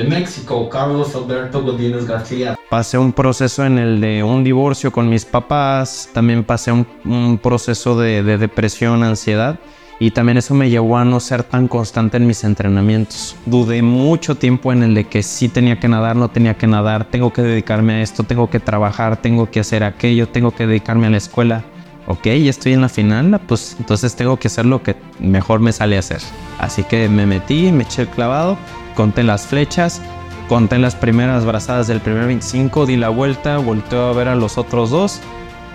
[0.00, 2.56] de México, Carlos Alberto Godínez García.
[2.70, 7.98] Pasé un proceso en el de un divorcio con mis papás, también pasé un, proceso
[7.98, 9.58] de, de depresión, ansiedad
[9.98, 13.36] y también eso me llevó a no ser tan constante en mis entrenamientos.
[13.44, 17.04] Dudé mucho tiempo en el de que sí tenía que nadar, no tenía que nadar,
[17.04, 21.08] tengo que dedicarme a esto, tengo que trabajar, tengo que hacer aquello, tengo que dedicarme
[21.08, 21.64] a la escuela.
[22.06, 25.72] Ok, ya estoy en la final, pues entonces tengo que hacer lo que mejor me
[25.72, 26.22] sale hacer.
[26.58, 28.56] Así que me metí, me eché el clavado,
[29.00, 30.02] conté las flechas,
[30.46, 34.58] conté las primeras brazadas del primer 25, di la vuelta, volteo a ver a los
[34.58, 35.22] otros dos.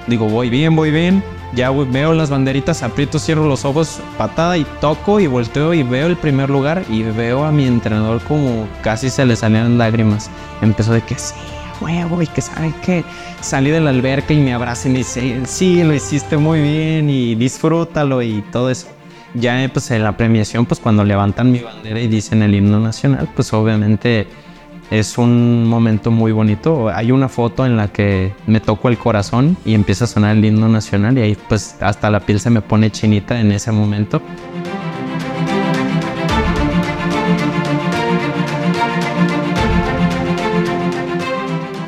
[0.06, 1.24] Digo, voy bien, voy bien,
[1.56, 6.06] ya veo las banderitas, aprieto, cierro los ojos, patada y toco y volteo y veo
[6.06, 10.30] el primer lugar y veo a mi entrenador como casi se le salían lágrimas.
[10.62, 11.34] Empezó de que sí,
[11.82, 13.04] huevo y que sabe que
[13.42, 17.10] salí de la alberca y me abraza y me dice, sí, lo hiciste muy bien
[17.10, 18.95] y disfrútalo y todo eso.
[19.36, 23.28] Ya pues en la premiación, pues cuando levantan mi bandera y dicen el himno nacional,
[23.36, 24.28] pues obviamente
[24.90, 26.88] es un momento muy bonito.
[26.88, 30.46] Hay una foto en la que me toco el corazón y empieza a sonar el
[30.46, 34.22] himno nacional y ahí pues hasta la piel se me pone chinita en ese momento.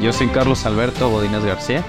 [0.01, 1.83] Yo soy Carlos Alberto Godínez García,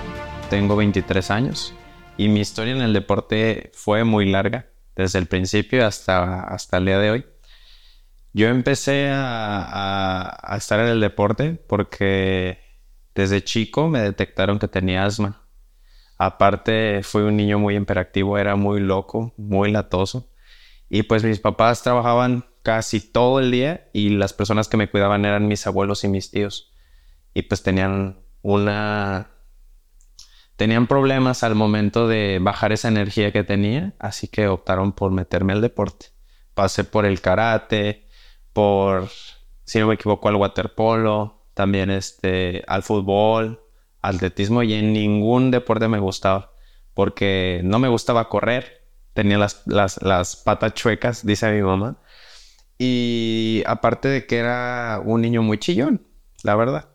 [0.50, 1.74] tengo 23 años
[2.16, 4.66] y mi historia en el deporte fue muy larga,
[4.98, 7.26] desde el principio hasta, hasta el día de hoy.
[8.32, 12.58] Yo empecé a, estar en el deporte porque
[13.14, 15.46] desde chico me detectaron que tenía asma.
[16.18, 20.32] Aparte, fui un niño muy imperactivo, era muy loco, muy latoso.
[20.90, 25.24] Y pues mis papás trabajaban casi todo el día y las personas que me cuidaban
[25.24, 26.72] eran mis abuelos y mis tíos.
[27.34, 29.30] Y pues tenían una...
[30.58, 35.52] Tenían problemas al momento de bajar esa energía que tenía, así que optaron por meterme
[35.52, 36.06] al deporte.
[36.54, 38.08] Pasé por el karate,
[38.52, 39.08] por,
[39.64, 43.62] si no me equivoco, al waterpolo, también este, al fútbol,
[44.02, 46.50] atletismo y en ningún deporte me gustaba
[46.92, 52.02] porque no me gustaba correr, tenía las, las, patas chuecas, dice mi mamá.
[52.78, 56.04] Y aparte de que era un niño muy chillón,
[56.42, 56.88] la verdad.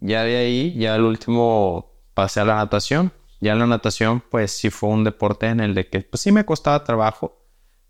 [0.00, 1.89] Ya de ahí, ya al último
[2.20, 3.12] pasé a la natación.
[3.40, 6.44] Ya la natación, pues sí fue un deporte en el de que, pues sí me
[6.44, 7.46] costaba trabajo,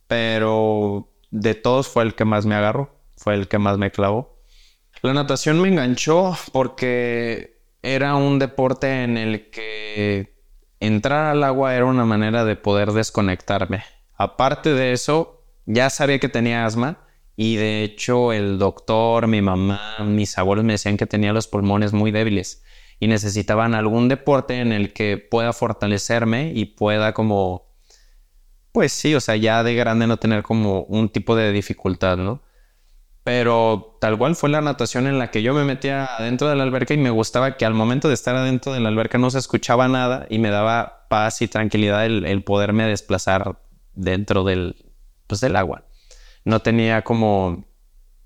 [0.07, 4.41] pero de todos fue el que más me agarró fue el que más me clavó.
[5.03, 10.37] La natación me enganchó porque era un deporte en el que
[10.79, 13.83] entrar al agua era una manera de poder desconectarme.
[14.15, 17.05] Aparte de eso, ya sabía que tenía asma
[17.35, 21.93] y de hecho el doctor, mi mamá, mis abuelos me decían que tenía los pulmones
[21.93, 22.63] muy débiles
[23.01, 27.67] y necesitaban algún deporte en el que pueda fortalecerme y pueda como,
[28.73, 32.43] pues sí, o sea, ya de grande no tener como un tipo de dificultad, ¿no?
[33.25, 36.63] Pero tal cual fue la natación en la que yo me metía adentro de la
[36.63, 39.39] alberca y me gustaba que al momento de estar adentro de la alberca no se
[39.39, 43.59] escuchaba nada y me daba paz y tranquilidad el, poderme desplazar
[43.95, 44.93] dentro del,
[45.27, 45.85] pues, del agua.
[46.45, 47.65] No tenía como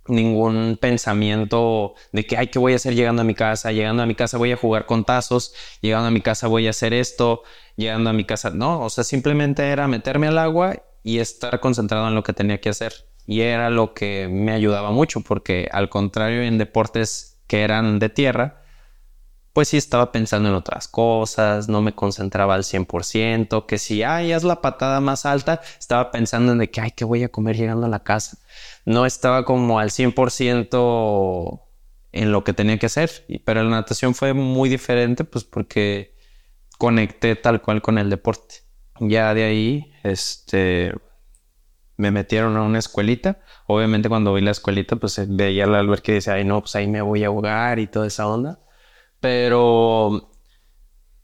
[0.07, 3.73] ningún pensamiento de que, ay, ¿qué voy a hacer llegando a mi casa?
[3.73, 6.71] Llegando a mi casa voy a jugar con tazos, llegando a mi casa voy a
[6.71, 7.43] hacer esto,
[7.77, 12.09] llegando a mi casa, no, o sea, simplemente era meterme al agua y estar concentrado
[12.09, 12.93] en lo que tenía que hacer
[13.27, 18.09] y era lo que me ayudaba mucho porque al contrario en deportes que eran de
[18.09, 18.64] tierra,
[19.55, 24.33] pues sí estaba pensando en otras cosas, no me concentraba al 100%, que si, ay,
[24.33, 27.57] haz la patada más alta, estaba pensando en de que, ay, ¿qué voy a comer
[27.57, 28.37] llegando a la casa?
[28.85, 31.63] No estaba como al 100%
[32.13, 33.11] en lo que tenía que hacer,
[33.45, 36.17] pero la natación fue muy diferente, pues porque
[36.77, 38.57] conecté tal cual con el deporte.
[38.99, 40.95] Ya de ahí, este,
[41.97, 43.39] me metieron a una escuelita.
[43.67, 46.75] Obviamente cuando vi la escuelita, pues eh, veía al alberca y decía, ay no, pues
[46.77, 48.64] ahí me voy a jugar y toda esa onda.
[49.25, 50.33] Pero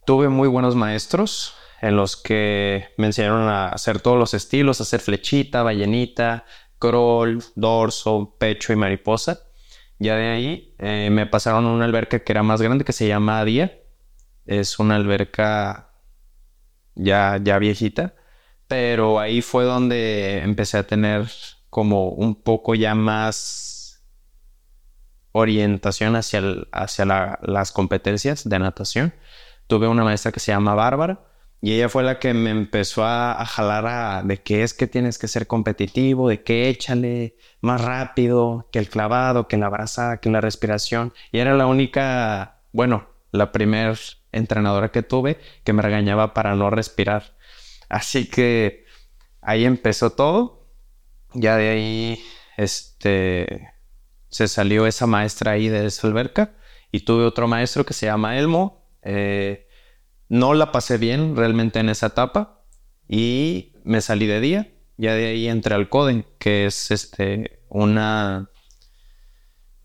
[0.07, 5.01] tuve muy buenos maestros en los que me enseñaron a hacer todos los estilos, hacer
[5.01, 6.45] flechita, ballenita,
[6.79, 9.43] crawl, dorso, pecho y mariposa.
[9.99, 13.07] Ya de ahí eh, me pasaron a una alberca que era más grande, que se
[13.07, 13.79] llama Día.
[14.47, 15.93] Es una alberca
[16.95, 18.15] ya, ya viejita
[18.71, 21.29] pero ahí fue donde empecé a tener
[21.69, 23.80] como un poco ya más
[25.31, 26.41] orientación hacia,
[26.71, 29.13] hacia las competencias de natación.
[29.67, 31.21] Tuve una maestra que se llama Bárbara
[31.61, 35.19] y ella fue la que me empezó a, jalar a, de qué es que tienes
[35.19, 40.31] que ser competitivo, de que échale más rápido, que el clavado, que la brazada, que
[40.31, 41.13] la respiración.
[41.31, 43.99] Y era la única, bueno, la primer
[44.31, 47.35] entrenadora que tuve que me regañaba para no respirar.
[47.89, 48.85] Así que
[49.41, 50.67] ahí empezó todo.
[51.33, 52.23] Ya de ahí,
[52.57, 53.69] este,
[54.31, 56.55] se salió esa maestra ahí de esa alberca
[56.91, 58.87] y tuve otro maestro que se llama Elmo.
[59.03, 59.67] Eh,
[60.29, 62.63] no la pasé bien realmente en esa etapa
[63.07, 64.73] y me salí de día.
[64.97, 68.49] Ya de ahí entré al CODE, que es este, una,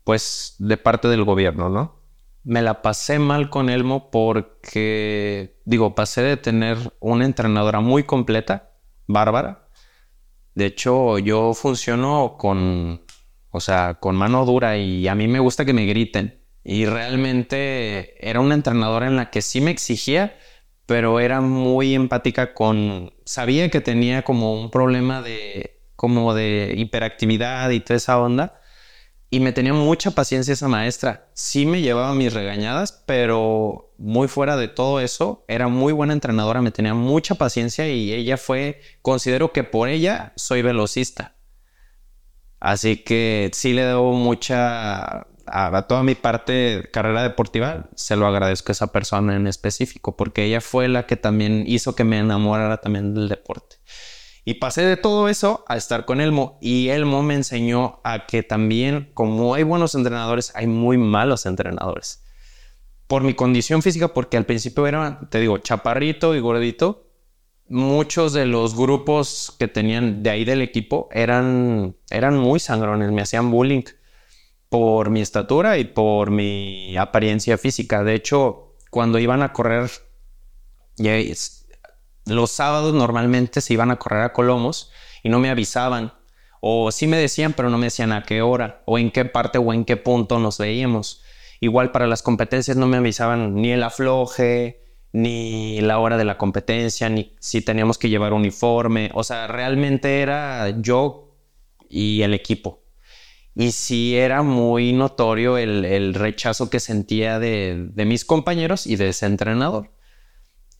[0.03, 2.03] pues, de parte del gobierno, ¿no?
[2.43, 8.71] Me la pasé mal con Elmo porque, digo, pasé de tener una entrenadora muy completa,
[9.07, 9.67] bárbara.
[10.55, 13.01] De hecho, yo funciono con,
[13.51, 16.43] o sea, con mano dura y a mí me gusta que me griten.
[16.63, 20.37] Y realmente era una entrenadora en la que sí me exigía,
[20.85, 23.13] pero era muy empática con...
[23.25, 25.81] Sabía que tenía como un problema de...
[25.95, 28.59] como de hiperactividad y toda esa onda.
[29.29, 31.29] Y me tenía mucha paciencia esa maestra.
[31.33, 36.61] Sí me llevaba mis regañadas, pero muy fuera de todo eso, era muy buena entrenadora,
[36.61, 41.36] me tenía mucha paciencia y ella fue, considero que por ella soy velocista.
[42.59, 48.71] Así que sí le debo mucha a, toda mi parte carrera deportiva, se lo agradezco
[48.71, 52.77] a esa persona en específico, porque ella fue la que también hizo que me enamorara
[52.77, 53.77] también del deporte.
[54.45, 58.43] Y pasé de todo eso a estar con Elmo y Elmo me enseñó a que
[58.43, 62.23] también, como hay buenos entrenadores, hay muy malos entrenadores.
[63.07, 67.06] Por mi condición física, porque al principio era, te digo, chaparrito y gordito,
[67.69, 73.21] muchos de los grupos que tenían de ahí del equipo eran, eran muy sangrones, me
[73.21, 73.83] hacían bullying
[74.69, 78.03] por mi estatura y por mi apariencia física.
[78.03, 79.89] De hecho, cuando iban a correr,
[82.25, 84.91] los sábados normalmente se iban a correr a Colomos
[85.23, 86.13] y no me avisaban.
[86.59, 89.57] O sí me decían, pero no me decían a qué hora, o en qué parte
[89.57, 91.21] o en qué punto nos veíamos.
[91.59, 96.37] Igual para las competencias no me avisaban ni el afloje, ni la hora de la
[96.37, 99.11] competencia, ni si teníamos que llevar uniforme.
[99.13, 101.35] O sea, realmente era yo
[101.89, 102.83] y el equipo.
[103.55, 109.25] Y sí era muy notorio el, rechazo que sentía de, mis compañeros y de ese
[109.25, 109.91] entrenador.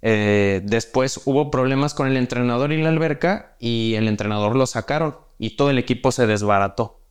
[0.04, 5.18] Eh, después hubo problemas con el entrenador y la alberca y el entrenador lo sacaron
[5.40, 7.02] y todo el equipo se desbarató.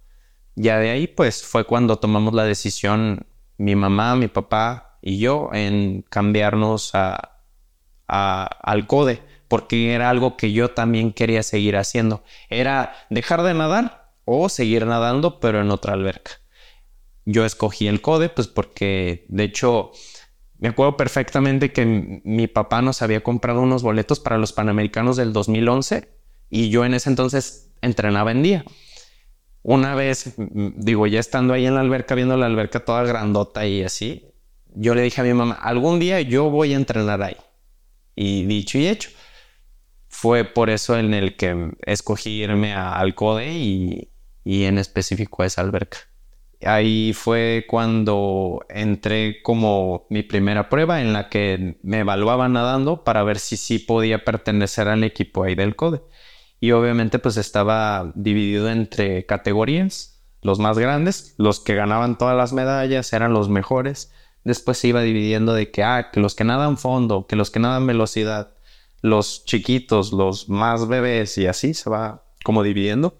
[0.54, 3.26] Ya de ahí pues fue cuando tomamos la decisión
[3.58, 7.38] mi mamá, mi papá y yo en cambiarnos a,
[8.08, 12.24] al CODE porque era algo que yo también quería seguir haciendo.
[12.50, 16.32] Era dejar de nadar o seguir nadando, pero en otra alberca.
[17.24, 19.92] Yo escogí el CODE, pues porque de hecho
[20.58, 25.32] me acuerdo perfectamente que mi papá nos había comprado unos boletos para los Panamericanos del
[25.32, 26.10] 2011
[26.50, 28.64] y yo en ese entonces entrenaba en día.
[29.62, 33.84] Una vez, digo, ya estando ahí en la alberca, viendo la alberca toda grandota y
[33.84, 34.32] así,
[34.76, 37.36] yo le dije a mi mamá, algún día yo voy a entrenar ahí.
[38.14, 39.10] Y dicho y hecho,
[40.08, 44.12] fue por eso en el que escogí irme al CODE y,
[44.44, 45.98] y en específico a esa alberca.
[46.62, 53.22] Ahí fue cuando entré como mi primera prueba en la que me evaluaban nadando para
[53.22, 56.02] ver si sí podía pertenecer al equipo ahí del CODE.
[56.60, 62.52] Y obviamente pues estaba dividido entre categorías, los más grandes, los que ganaban todas las
[62.52, 64.12] medallas eran los mejores.
[64.46, 67.58] Después se iba dividiendo de que, ah, que los que nadan fondo, que los que
[67.58, 68.54] nadan velocidad,
[69.02, 73.18] los chiquitos, los más bebés y así se va como dividiendo.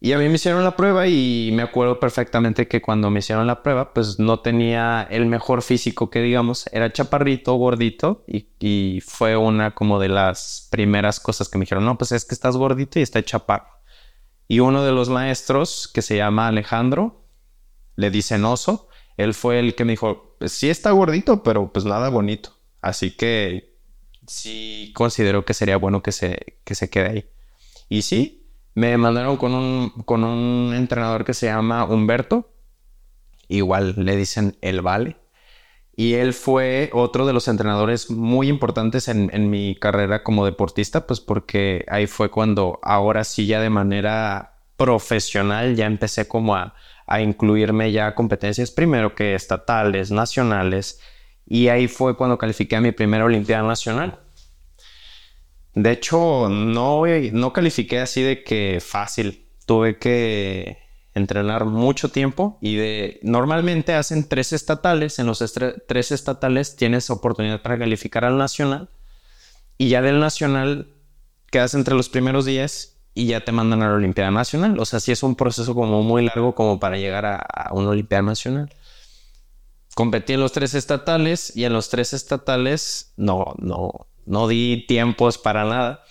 [0.00, 3.46] Y a mí me hicieron la prueba y me acuerdo perfectamente que cuando me hicieron
[3.46, 9.34] la prueba, pues no tenía el mejor físico que digamos, era chaparrito, gordito y, fue
[9.34, 12.98] una como de las primeras cosas que me dijeron, no, pues es que estás gordito
[12.98, 13.78] y está chaparro.
[14.46, 17.24] Y uno de los maestros, que se llama Alejandro,
[17.96, 18.87] le dicen oso,
[19.18, 22.54] él fue el que me dijo, pues sí está gordito, pero pues nada bonito.
[22.80, 23.76] Así que
[24.26, 27.30] sí considero que sería bueno que se, que se quede ahí.
[27.88, 32.48] Y sí, me mandaron con un, con un entrenador que se llama Humberto.
[33.48, 35.16] Igual le dicen El Vale.
[35.96, 41.08] Y él fue otro de los entrenadores muy importantes en, en, mi carrera como deportista,
[41.08, 46.76] pues porque ahí fue cuando ahora sí ya de manera profesional ya empecé como a,
[47.08, 51.00] a incluirme ya competencias primero que estatales, nacionales.
[51.46, 54.20] Y ahí fue cuando califiqué a mi primera Olimpiada Nacional.
[55.74, 59.46] De hecho, no, no califiqué así de que fácil.
[59.64, 60.78] Tuve que
[61.14, 65.18] entrenar mucho tiempo y de normalmente hacen tres estatales.
[65.18, 65.42] En los
[65.86, 68.90] tres estatales tienes oportunidad para calificar al nacional
[69.78, 70.94] y ya del nacional
[71.50, 74.78] quedas entre los primeros días y ya te mandan a la Olimpiada Nacional.
[74.78, 78.22] O sea, sí es un proceso como muy largo como para llegar a, una Olimpiada
[78.22, 78.74] Nacional.
[79.94, 85.38] Competí en los tres estatales y en los tres estatales no, no, no di tiempos
[85.38, 86.04] para nada.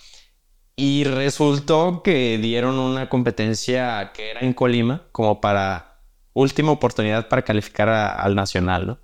[0.76, 6.00] Y resultó que dieron una competencia que era en Colima, como para
[6.34, 8.98] última oportunidad para calificar al nacional, ¿no?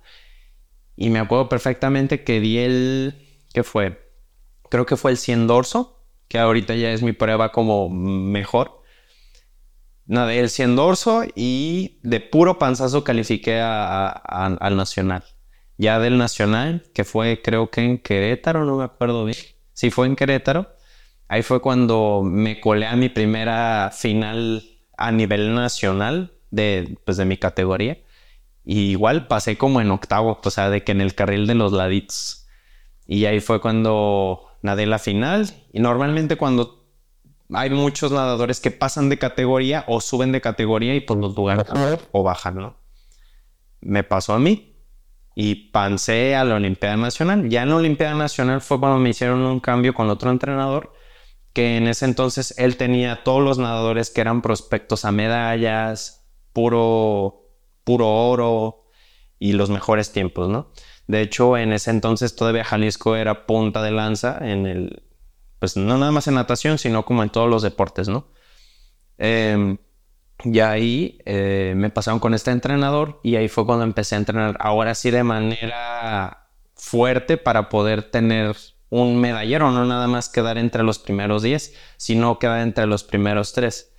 [0.95, 4.09] Y me acuerdo perfectamente que di el, ¿qué fue?
[4.69, 5.94] Creo que fue el 100 dorso,
[6.27, 8.81] que ahorita ya es mi prueba como mejor.
[10.07, 15.23] Nada, el 100 dorso y de puro panzazo califiqué al nacional.
[15.77, 19.37] Ya del nacional, que fue creo que en Querétaro, no me acuerdo bien.
[19.73, 20.75] Sí, fue en Querétaro.
[21.27, 24.63] Ahí fue cuando me colé a mi primera final
[24.97, 27.97] a nivel nacional de, pues, de mi categoría.
[28.63, 32.47] Igual pasé como en octavo, o sea, de que en el carril de los laditos.
[33.07, 35.49] Y ahí fue cuando nadé la final.
[35.71, 36.85] Y normalmente cuando
[37.53, 41.65] hay muchos nadadores que pasan de categoría o suben de categoría y pues los lugares
[42.11, 42.75] o bajan, ¿no?
[43.81, 44.75] Me pasó a mí
[45.35, 47.49] y pasé a la Olimpiada Nacional.
[47.49, 50.93] Ya en la Olimpiada Nacional fue cuando me hicieron un cambio con otro entrenador
[51.53, 57.49] que en ese entonces él tenía todos los nadadores que eran prospectos a medallas, puro,
[57.85, 58.85] puro oro
[59.39, 60.71] y los mejores tiempos, ¿no?
[61.07, 65.03] De hecho, en ese entonces todavía Jalisco era punta de lanza en el,
[65.59, 68.27] pues no nada más en natación, sino como en todos los deportes, ¿no?
[69.17, 69.77] Eh,
[70.43, 74.57] y ahí eh, me pasaron con este entrenador y ahí fue cuando empecé a entrenar,
[74.59, 78.55] ahora sí de manera fuerte para poder tener
[78.89, 83.53] un medallero, no nada más quedar entre los primeros 10, sino quedar entre los primeros
[83.53, 83.91] 3.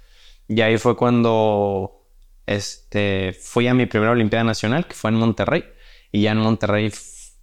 [0.49, 2.07] Y ahí fue cuando
[2.47, 5.65] este, fui a mi primera Olimpiada Nacional, que fue en Monterrey.
[6.13, 6.93] Y ya en Monterrey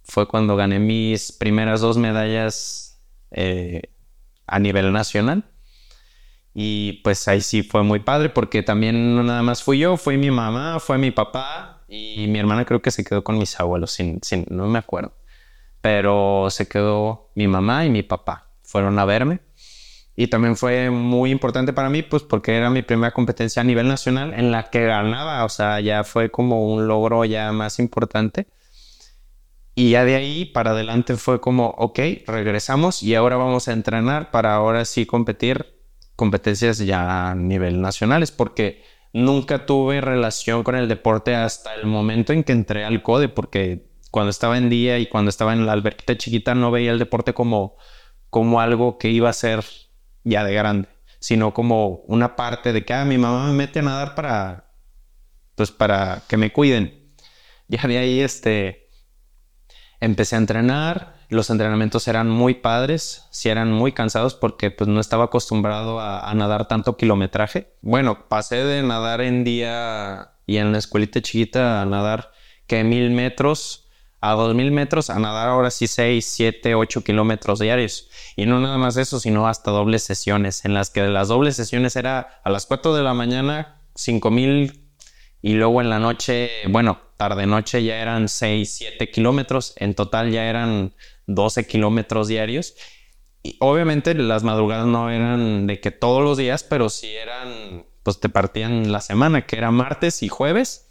[0.04, 3.90] fue cuando gané mis primeras dos medallas eh,
[4.46, 5.44] a nivel nacional.
[6.54, 10.16] Y pues ahí sí fue muy padre porque también no nada más fui yo, fue
[10.16, 13.90] mi mamá, fue mi papá y mi hermana creo que se quedó con mis abuelos,
[13.90, 15.12] sin, sin, no me acuerdo
[15.84, 18.48] pero se quedó mi mamá y mi papá.
[18.62, 19.40] Fueron a verme.
[20.16, 23.88] Y también fue muy importante para mí, pues porque era mi primera competencia a nivel
[23.88, 25.44] nacional en la que ganaba.
[25.44, 28.46] O sea, ya fue como un logro ya más importante.
[29.74, 34.30] Y ya de ahí para adelante fue como, ok, regresamos y ahora vamos a entrenar
[34.30, 35.74] para ahora sí competir
[36.14, 42.32] competencias ya a nivel nacionales, porque nunca tuve relación con el deporte hasta el momento
[42.32, 45.72] en que entré al CODE, porque cuando estaba en día y cuando estaba en la
[45.72, 47.76] alberquita chiquita no veía el deporte como,
[48.30, 49.64] como algo que iba a ser
[50.24, 50.88] ya de grande,
[51.20, 54.72] sino como una parte de que ah, mi mamá me mete a nadar para,
[55.54, 57.14] pues para que me cuiden.
[57.68, 58.88] Ya de ahí este,
[60.00, 65.00] empecé a entrenar, los entrenamientos eran muy padres, sí eran muy cansados porque pues no
[65.00, 67.76] estaba acostumbrado a, a nadar tanto kilometraje.
[67.80, 72.32] Bueno, pasé de nadar en día y en la escuelita chiquita a nadar
[72.66, 73.83] que mil metros
[74.24, 78.08] a 2000 metros a nadar ahora sí 6, 7, 8 kilómetros diarios.
[78.36, 81.94] Y no nada más eso, sino hasta dobles sesiones, en las que las dobles sesiones
[81.94, 84.80] era a las 4 de la mañana 5000
[85.42, 90.30] y luego en la noche, bueno, tarde noche ya eran 6, 7 kilómetros, en total
[90.30, 90.94] ya eran
[91.26, 92.76] 12 kilómetros diarios.
[93.42, 98.20] Y obviamente las madrugadas no eran de que todos los días, pero sí eran, pues
[98.20, 100.88] te partían la semana, que era martes y jueves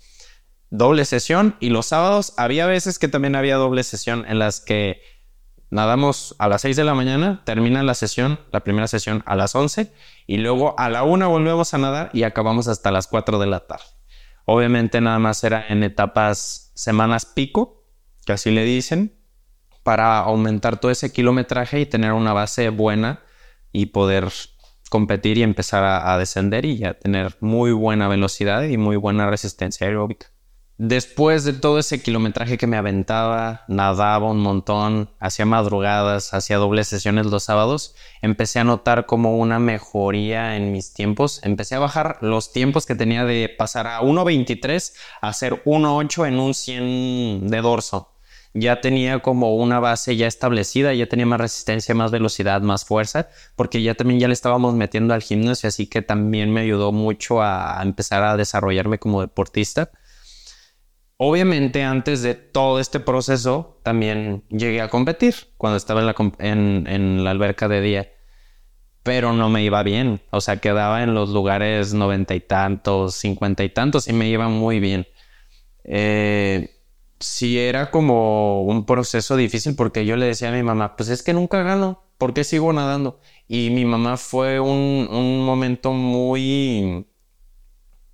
[0.73, 5.01] doble sesión y los sábados había veces que también había doble sesión en las que
[5.69, 9.53] nadamos a las 6 de la mañana, termina la sesión, la primera sesión a las
[9.53, 9.93] 11
[10.25, 13.59] y luego a la 1 volvemos a nadar y acabamos hasta las 4 de la
[13.67, 13.85] tarde.
[14.45, 17.85] Obviamente nada más era en etapas semanas pico,
[18.25, 19.15] que así le dicen,
[19.83, 23.21] para aumentar todo ese kilometraje y tener una base buena
[23.71, 24.29] y poder
[24.89, 29.29] competir y empezar a, a descender y ya tener muy buena velocidad y muy buena
[29.29, 30.33] resistencia aeróbica.
[30.79, 36.87] Después de todo ese kilometraje que me aventaba, nadaba un montón, hacía madrugadas, hacía dobles
[36.87, 41.41] sesiones los sábados, empecé a notar como una mejoría en mis tiempos.
[41.43, 46.39] Empecé a bajar los tiempos que tenía de pasar a 1.23 a hacer 1.8 en
[46.39, 48.09] un 100 de dorso.
[48.55, 53.29] Ya tenía como una base ya establecida, ya tenía más resistencia, más velocidad, más fuerza,
[53.55, 57.43] porque ya también ya le estábamos metiendo al gimnasio, así que también me ayudó mucho
[57.43, 59.91] a empezar a desarrollarme como deportista.
[61.17, 66.01] Obviamente antes de todo este proceso también llegué a competir cuando estaba
[66.39, 68.11] en la, alberca de día,
[69.03, 73.63] pero no me iba bien, o sea, quedaba en los lugares noventa y tantos, cincuenta
[73.63, 75.07] y tantos y me iba muy bien.
[75.83, 76.71] Eh,
[77.19, 81.21] sí era como un proceso difícil porque yo le decía a mi mamá, pues es
[81.23, 83.19] que nunca gano, ¿por qué sigo nadando?
[83.47, 87.05] Y mi mamá fue un momento muy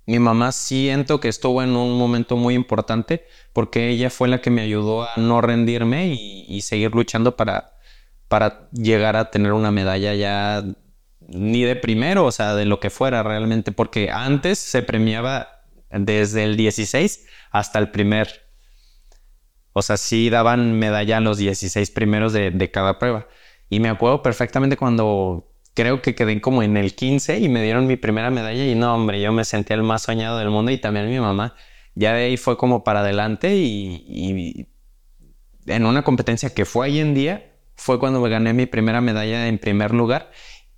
[0.06, 4.50] mi mamá siento que estuvo en un momento muy importante porque ella fue la que
[4.50, 7.74] me ayudó a no rendirme y, seguir luchando para,
[8.28, 10.64] para llegar a tener una medalla ya
[11.20, 16.44] ni de primero, o sea, de lo que fuera realmente, porque antes se premiaba desde
[16.44, 18.48] el 16 hasta el primer.
[19.72, 23.28] O sea, sí daban medalla a los 16 primeros de, de cada prueba.
[23.68, 27.86] Y me acuerdo perfectamente cuando creo que quedé como en el 15 y me dieron
[27.86, 30.78] mi primera medalla y no, hombre, yo me sentía el más soñado del mundo y
[30.78, 31.54] también mi mamá.
[31.94, 34.68] Ya de ahí fue como para adelante y,
[35.66, 39.48] en una competencia que fue ahí en día, fue cuando me gané mi primera medalla
[39.48, 40.30] en primer lugar.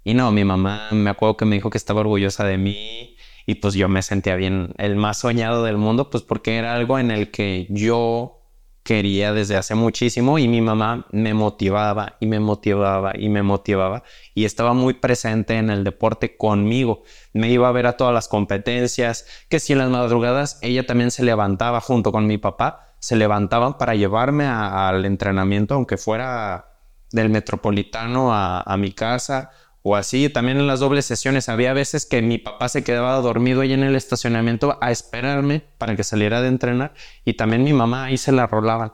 [0.04, 3.56] Y no, mi mamá me acuerdo que me dijo que estaba orgullosa de mí y
[3.56, 7.10] pues yo me sentía bien, el más soñado del mundo, pues porque era algo en
[7.10, 8.41] el que yo
[8.82, 14.02] quería desde hace muchísimo y mi mamá me motivaba y me motivaba y me motivaba
[14.34, 17.02] y estaba muy presente en el deporte conmigo.
[17.32, 21.10] Me iba a ver a todas las competencias, que si en las madrugadas ella también
[21.10, 26.68] se levantaba junto con mi papá, se levantaban para llevarme al entrenamiento, aunque fuera
[27.10, 29.50] del metropolitano a, a mi casa
[29.82, 30.28] o así.
[30.28, 33.82] También en las dobles sesiones había veces que mi papá se quedaba dormido ahí en
[33.82, 38.32] el estacionamiento a esperarme para que saliera de entrenar y también mi mamá ahí se
[38.32, 38.92] la rolaban.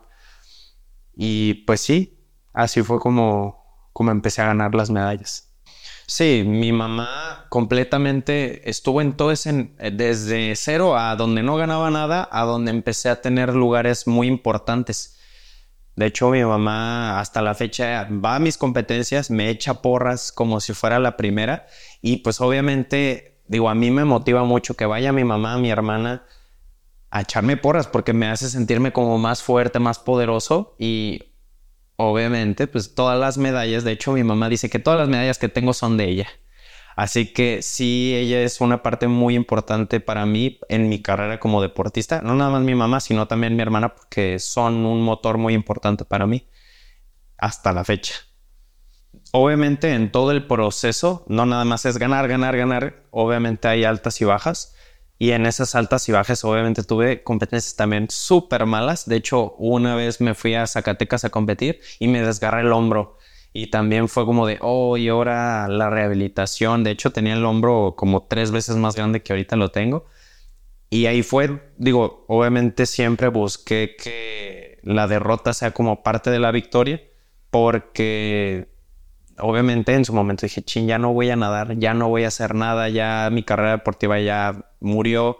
[1.15, 5.49] Y pues sí, así fue como, como empecé a ganar las medallas.
[6.07, 12.27] Sí, mi mamá completamente estuvo en todo ese, desde cero a donde no ganaba nada,
[12.33, 15.18] a donde empecé a tener lugares muy importantes.
[15.99, 20.61] De hecho, mi mamá hasta la fecha va a mis competencias, me echa porras como
[20.61, 21.67] si fuera la primera
[22.01, 26.25] y pues obviamente, digo, a mí me motiva mucho que vaya mi mamá, mi hermana
[27.11, 31.35] a echarme porras porque me hace sentirme como más fuerte, más poderoso y
[31.97, 35.49] obviamente pues todas las medallas, de hecho mi mamá dice que todas las medallas que
[35.49, 36.29] tengo son de ella.
[36.99, 41.63] Así que sí, ella es una parte muy importante para mí en mi carrera como
[41.63, 42.23] deportista.
[42.23, 46.05] No nada más mi mamá, sino también mi hermana, porque son un motor muy importante
[46.05, 46.49] para mí
[47.37, 48.15] hasta la fecha.
[49.31, 53.05] Obviamente en todo el proceso, no nada más es ganar, ganar, ganar.
[53.13, 54.75] Obviamente hay altas y bajas.
[55.19, 59.07] Y en esas altas y bajas, obviamente tuve competencias también súper malas.
[59.07, 63.19] De hecho, una vez me fui a Zacatecas a competir y me desgarré el hombro
[63.53, 66.85] y también fue como de, oh, y ahora la rehabilitación.
[66.85, 70.07] De hecho, tenía el hombro como tres veces más grande que ahorita lo tengo.
[70.91, 76.51] Y ahí fue, digo, obviamente siempre busqué que la derrota sea como parte de la
[76.51, 77.03] victoria,
[77.51, 78.69] porque
[79.39, 82.29] obviamente en su momento dije, ching, ya no voy a nadar, ya no voy a
[82.29, 85.39] hacer nada, ya mi carrera deportiva ya murió,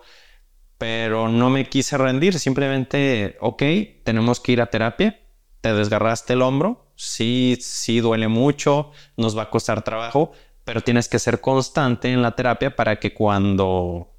[0.77, 3.63] pero no me quise rendir, simplemente, ok,
[4.05, 5.19] tenemos que ir a terapia,
[5.61, 10.33] te desgarraste el hombro, sí, sí duele mucho, nos va a costar trabajo,
[10.65, 14.15] pero tienes que ser constante en la terapia para que cuando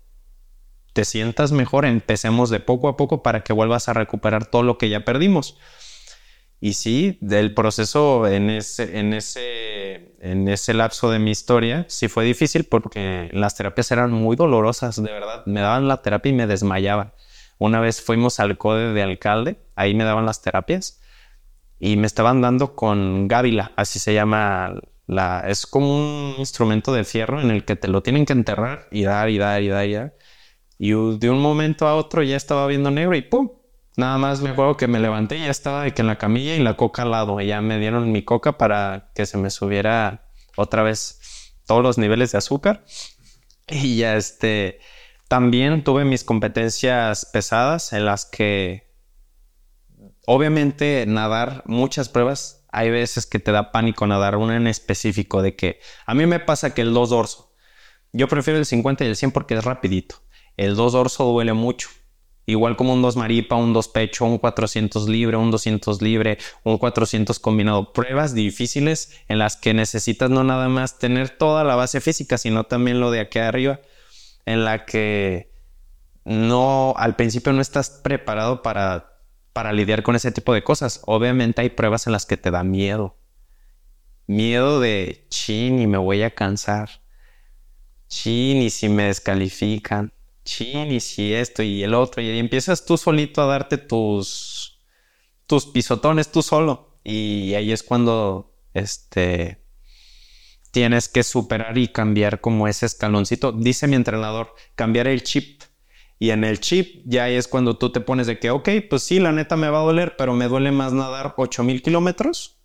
[0.93, 4.77] te sientas mejor empecemos de poco a poco para que vuelvas a recuperar todo lo
[4.77, 5.57] que ya perdimos.
[6.61, 12.09] Y sí, del proceso en ese, en ese, en ese lapso de mi historia, sí
[12.09, 15.45] fue difícil porque las terapias eran muy dolorosas, de verdad.
[15.45, 17.13] Me daban la terapia y me desmayaba.
[17.59, 20.99] Una vez fuimos al CODE de alcalde, ahí me daban las terapias
[21.79, 24.73] y me estaban dando con gávila, así se llama
[25.07, 28.87] la, es como un instrumento de fierro en el que te lo tienen que enterrar
[28.91, 30.15] y dar y dar y dar y dar.
[30.77, 33.49] Y de un momento a otro ya estaba viendo negro y ¡pum!
[33.97, 36.55] Nada más me acuerdo que me levanté y ya estaba de que en la camilla
[36.55, 37.41] y la coca al lado.
[37.41, 41.19] Y ya me dieron mi coca para que se me subiera otra vez
[41.65, 42.85] todos los niveles de azúcar.
[43.67, 44.79] Y ya este,
[45.27, 48.88] también tuve mis competencias pesadas en las que
[50.31, 55.55] Obviamente nadar, muchas pruebas, hay veces que te da pánico nadar, una en específico de
[55.55, 57.51] que a mí me pasa que el 2 dorso,
[58.13, 60.17] yo prefiero el 50 y el 100 porque es rapidito.
[60.55, 61.89] El 2 dorso duele mucho.
[62.45, 66.77] Igual como un 2 maripa, un 2 pecho, un 400 libre, un 200 libre, un
[66.77, 67.91] 400 combinado.
[67.91, 72.65] Pruebas difíciles en las que necesitas no nada más tener toda la base física, sino
[72.65, 73.79] también lo de aquí arriba,
[74.45, 75.51] en la que
[76.23, 79.08] no, al principio no estás preparado para
[79.59, 81.01] para lidiar con ese tipo de cosas.
[81.05, 83.17] Obviamente hay pruebas en las que te da miedo.
[84.25, 86.89] Miedo de, chin, y me voy a cansar.
[88.07, 90.13] Chin, y si me descalifican.
[90.45, 92.21] Chin, y si esto y el otro.
[92.21, 94.79] Y empiezas tú solito a darte tus,
[95.45, 96.97] tus pisotones tú solo.
[97.03, 99.61] Y ahí es cuando, este,
[100.71, 103.51] tienes que superar y cambiar como ese escaloncito.
[103.51, 105.58] Dice mi entrenador, cambiar el chip
[106.19, 109.19] y en el chip ya es cuando tú te pones de que, ok, pues sí,
[109.19, 112.57] la neta me va a doler, pero me duele más nadar 8000 kilómetros.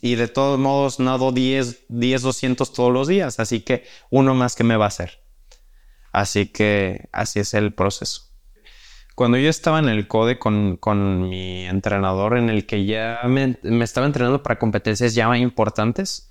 [0.00, 3.40] Y de todos modos nado 10, 10, 200 todos los días.
[3.40, 5.22] Así que uno más que me va a hacer.
[6.12, 8.22] Así que así es el proceso.
[9.14, 13.58] Cuando yo estaba en el CODE con, con mi entrenador, en el que ya me,
[13.62, 16.30] me estaba entrenando para competencias ya importantes,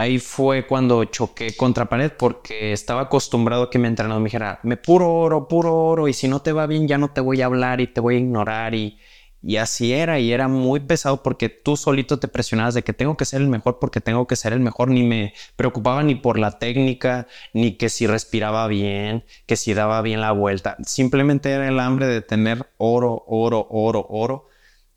[0.00, 4.58] ahí fue cuando choqué contra pared porque estaba acostumbrado a que mi entrenador me dijera,
[4.62, 7.42] me puro oro, puro oro, y si no te va bien ya no te voy
[7.42, 8.98] a hablar y te voy a ignorar y,
[9.42, 13.16] y así era y era muy pesado porque tú solito te presionabas de que tengo
[13.18, 16.38] que ser el mejor porque tengo que ser el mejor, ni me preocupaba ni por
[16.38, 21.68] la técnica, ni que si respiraba bien, que si daba bien la vuelta, simplemente era
[21.68, 24.46] el hambre de tener oro, oro, oro, oro.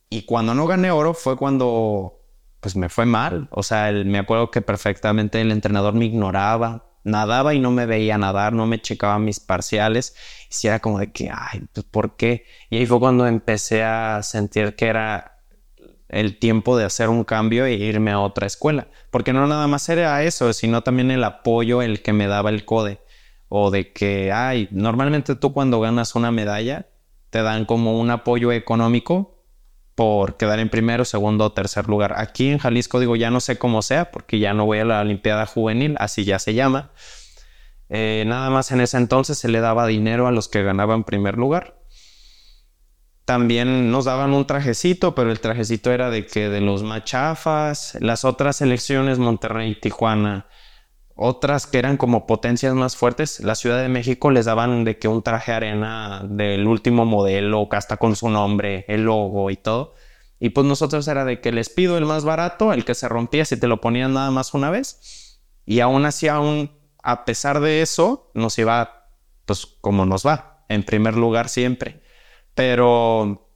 [0.09, 2.22] Y cuando no gané oro fue cuando
[2.63, 3.47] pues me fue mal.
[3.51, 8.17] O sea, me acuerdo que perfectamente el entrenador me ignoraba, nadaba y no me veía
[8.17, 10.15] nadar, no me checaba mis parciales.
[10.49, 12.45] Y si era como de que, ay, pues, ¿por qué?
[12.69, 15.41] Y ahí fue cuando empecé a sentir que era
[16.07, 18.87] el tiempo de hacer un cambio e irme a otra escuela.
[19.11, 22.65] Porque no nada más era eso, sino también el apoyo, el que me daba el
[22.65, 23.01] CODE.
[23.49, 26.87] O de que, ay, normalmente tú cuando ganas una medalla,
[27.29, 29.42] te dan como un apoyo económico
[29.95, 32.15] por quedar en primero, segundo o tercer lugar.
[32.17, 35.01] Aquí en Jalisco digo, ya no sé cómo sea, porque ya no voy a la
[35.01, 36.91] Olimpiada Juvenil, así ya se llama.
[37.89, 41.37] Eh, nada más en ese entonces se le daba dinero a los que ganaban primer
[41.37, 41.79] lugar.
[43.25, 48.25] También nos daban un trajecito, pero el trajecito era de que de los machafas, las
[48.25, 50.47] otras selecciones, Monterrey, Tijuana,
[51.25, 55.07] otras que eran como potencias más fuertes, la Ciudad de México les daban de que
[55.07, 59.95] un traje arena del último modelo, hasta con su nombre, el logo y todo.
[60.37, 63.45] Y pues nosotros era de que les pido el más barato, el que se rompía
[63.45, 65.39] si te lo ponían nada más una vez.
[65.65, 69.07] Y aún así, aún a pesar de eso, nos iba
[69.45, 72.03] pues como nos va, en primer lugar siempre.
[72.53, 73.49] Pero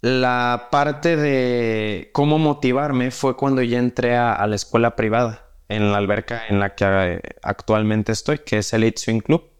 [0.00, 5.98] la parte de cómo motivarme fue cuando ya entré a la escuela privada en la
[5.98, 9.50] alberca en la que eh, actualmente estoy, que es el Swing Club.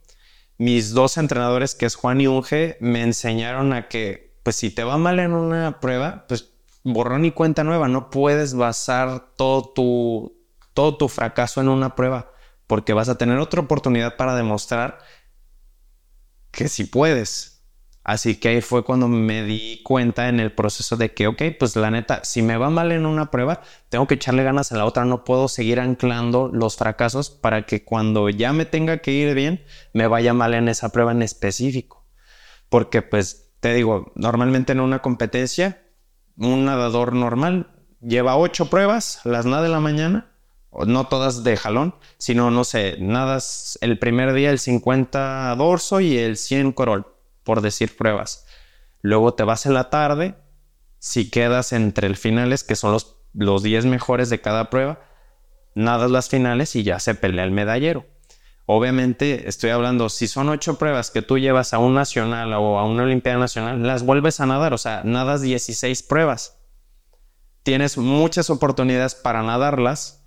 [0.58, 4.84] Mis dos entrenadores, que es Juan y Unge, me enseñaron a que, pues si te
[4.84, 6.52] va mal en una prueba, pues
[6.84, 10.38] borrón y cuenta nueva, no puedes basar todo tu,
[10.74, 12.30] todo tu fracaso en una prueba,
[12.66, 14.98] porque vas a tener otra oportunidad para demostrar
[16.50, 17.53] que si puedes,
[18.04, 21.74] Así que ahí fue cuando me di cuenta en el proceso de que, ok, pues
[21.74, 24.84] la neta, si me va mal en una prueba, tengo que echarle ganas a la
[24.84, 29.34] otra, no puedo seguir anclando los fracasos para que cuando ya me tenga que ir
[29.34, 29.64] bien,
[29.94, 32.06] me vaya mal en esa prueba en específico.
[32.68, 35.82] Porque pues, te digo, normalmente en una competencia,
[36.36, 37.70] un nadador normal
[38.02, 40.30] lleva ocho pruebas, las nada de la mañana,
[40.86, 46.18] no todas de jalón, sino, no sé, nadas el primer día el 50 dorso y
[46.18, 47.13] el 100 corol
[47.44, 48.46] por decir pruebas.
[49.00, 50.34] Luego te vas en la tarde,
[50.98, 55.00] si quedas entre el finales, que son los, los 10 mejores de cada prueba,
[55.74, 58.06] nadas las finales y ya se pelea el medallero.
[58.66, 62.86] Obviamente estoy hablando, si son ocho pruebas que tú llevas a un nacional o a
[62.86, 66.60] una Olimpiada Nacional, las vuelves a nadar, o sea, nadas 16 pruebas.
[67.62, 70.26] Tienes muchas oportunidades para nadarlas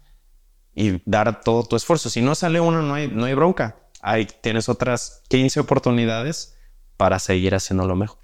[0.75, 2.11] y dar todo tu esfuerzo.
[2.11, 3.77] Si no sale una, no hay, no hay bronca.
[4.01, 6.56] Ahí tienes otras 15 oportunidades
[6.97, 8.19] para seguir haciendo lo mejor.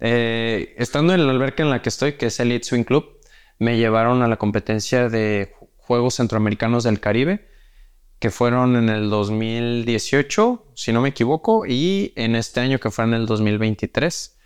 [0.00, 3.18] Eh, estando en la alberca en la que estoy, que es el Elite Swing Club,
[3.58, 7.48] me llevaron a la competencia de Juegos Centroamericanos del Caribe,
[8.18, 13.04] que fueron en el 2018, si no me equivoco, y en este año que fue
[13.04, 14.36] en el 2023.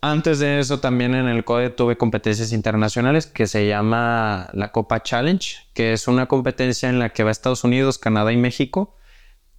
[0.00, 5.02] Antes de eso también en el CODE tuve competencias internacionales que se llama la Copa
[5.02, 8.96] Challenge, que es una competencia en la que va Estados Unidos, Canadá y México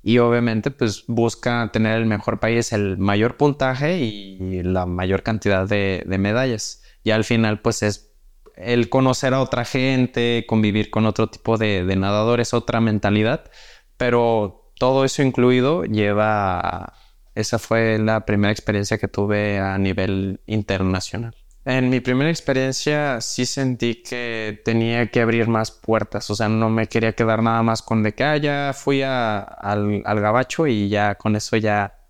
[0.03, 5.65] y obviamente pues busca tener el mejor país, el mayor puntaje y la mayor cantidad
[5.67, 6.83] de, medallas.
[7.03, 8.11] Y al final pues es
[8.57, 13.49] el conocer a otra gente, convivir con otro tipo de, nadadores, otra mentalidad,
[13.95, 16.93] pero todo eso incluido lleva...
[17.33, 21.33] esa fue la primera experiencia que tuve a nivel internacional.
[21.65, 26.69] En mi primera experiencia sí sentí que tenía que abrir más puertas, o sea, no
[26.69, 30.89] me quería quedar nada más con de que ah, ya fui al, al, gabacho y
[30.89, 32.01] ya con eso ya,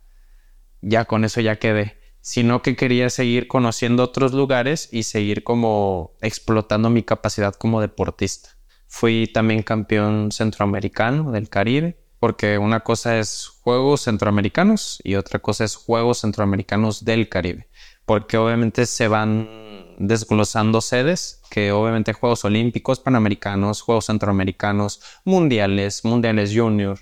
[0.81, 6.15] ya con eso ya quedé, sino que quería seguir conociendo otros lugares y seguir como
[6.21, 8.49] explotando mi capacidad como deportista.
[8.87, 15.63] Fui también campeón centroamericano del Caribe, porque una cosa es Juegos Centroamericanos y otra cosa
[15.63, 17.67] es Juegos Centroamericanos del Caribe
[18.05, 26.51] porque obviamente se van desglosando sedes, que obviamente Juegos Olímpicos, Panamericanos, Juegos Centroamericanos, Mundiales, Mundiales
[26.53, 26.99] Junior,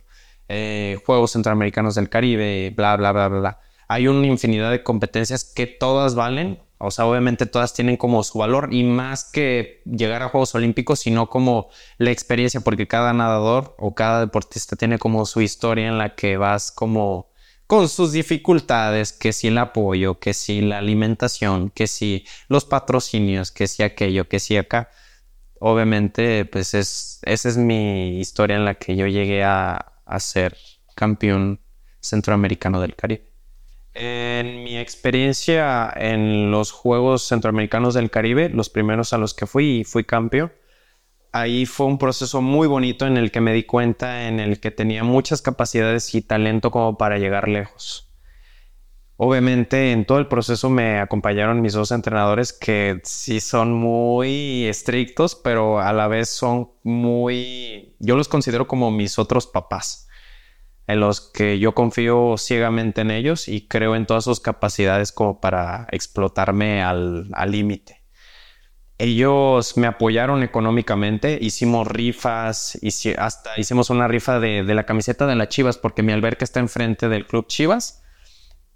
[0.48, 3.60] eh, Juegos Centroamericanos del Caribe, bla, bla, bla, bla, bla.
[3.88, 8.40] Hay una infinidad de competencias que todas valen, o sea, obviamente todas tienen como su
[8.40, 13.76] valor y más que llegar a Juegos Olímpicos, sino como la experiencia, porque cada nadador
[13.78, 17.31] o cada deportista tiene como su historia en la que vas como
[17.72, 23.50] con sus dificultades, que si el apoyo, que si la alimentación, que si los patrocinios,
[23.50, 24.90] que si aquello, que si acá.
[25.58, 30.58] obviamente, pues es, esa es mi historia en la que yo llegué a, a ser
[30.96, 31.62] campeón
[32.02, 33.32] centroamericano del Caribe.
[33.94, 39.80] En mi experiencia en los Juegos Centroamericanos del Caribe, los primeros a los que fui
[39.80, 40.52] y fui campeón,
[41.32, 44.72] ahí fue un proceso muy bonito en el que me di cuenta en el que
[44.72, 48.10] tenía muchas capacidades y talento como para llegar lejos.
[49.18, 55.36] Obviamente en todo el proceso me acompañaron mis dos entrenadores que sí son muy estrictos,
[55.36, 60.08] pero a la vez son muy, yo los considero como mis otros papás,
[60.88, 65.40] en los que yo confío ciegamente en ellos y creo en todas sus capacidades como
[65.40, 68.01] para explotarme al límite
[69.02, 72.78] ellos me apoyaron económicamente, hicimos rifas,
[73.18, 77.10] hasta hicimos una rifa de, la camiseta de las Chivas porque mi alberca está enfrente
[77.10, 78.04] del club Chivas.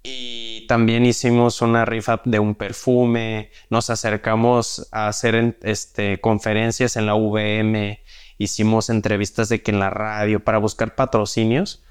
[0.02, 7.06] Y también hicimos una rifa de un perfume, nos acercamos a hacer este, conferencias en
[7.06, 8.02] la VM,
[8.36, 11.84] hicimos entrevistas de que en la radio para buscar patrocinios.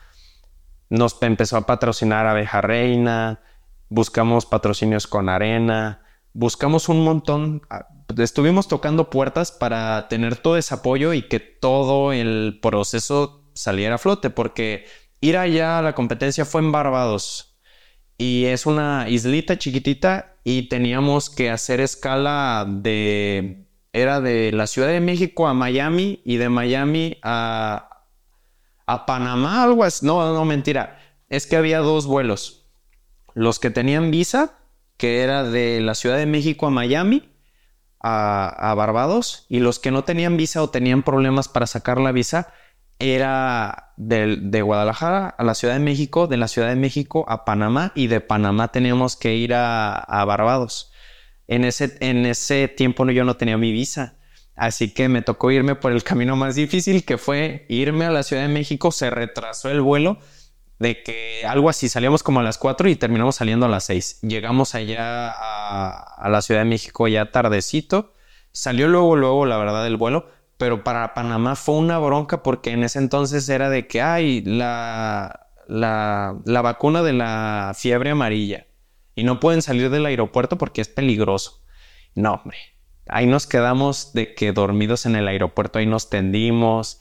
[0.89, 3.39] Nos empezó a patrocinar Abeja Reina,
[3.87, 6.04] buscamos patrocinios con Arena,
[6.35, 12.11] buscamos un montón, ah, estuvimos tocando puertas para tener todo ese apoyo y que todo
[12.11, 14.85] el proceso saliera a flote, porque
[15.21, 17.57] ir allá a la competencia fue en Barbados
[18.17, 24.89] y es una islita chiquitita y teníamos que hacer escala de, era de la Ciudad
[24.89, 28.03] de México a Miami y de Miami a,
[28.85, 32.65] a Panamá, algo así, no, no, mentira, es que había dos vuelos,
[33.33, 34.59] los que tenían visa
[34.97, 37.29] que era de la Ciudad de México a Miami,
[37.99, 42.53] a, Barbados, y los que no tenían visa o tenían problemas para sacar la visa,
[42.99, 47.91] era de, Guadalajara a la Ciudad de México, de la Ciudad de México a Panamá,
[47.95, 50.91] y de Panamá teníamos que ir a, Barbados.
[51.47, 54.17] En ese, en ese tiempo yo no tenía mi visa.
[54.55, 58.23] Así que me tocó irme por el camino más difícil, que fue irme a la
[58.23, 58.91] Ciudad de México.
[58.91, 60.19] Se retrasó el vuelo
[60.79, 64.21] de que algo así, salíamos como a las 4 y terminamos saliendo a las 6.
[64.21, 68.13] Llegamos allá a, la Ciudad de México ya tardecito.
[68.51, 72.83] Salió luego, luego, la verdad, el vuelo, pero para Panamá fue una bronca porque en
[72.83, 78.67] ese entonces era de que hay la, la, la vacuna de la fiebre amarilla
[79.13, 81.63] y no pueden salir del aeropuerto porque es peligroso.
[82.15, 82.57] No, hombre.
[83.07, 86.99] Ahí nos quedamos de que dormidos en el aeropuerto, ahí nos tendimos,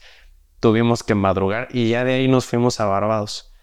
[0.59, 3.54] tuvimos que madrugar y ya de ahí nos fuimos a Barbados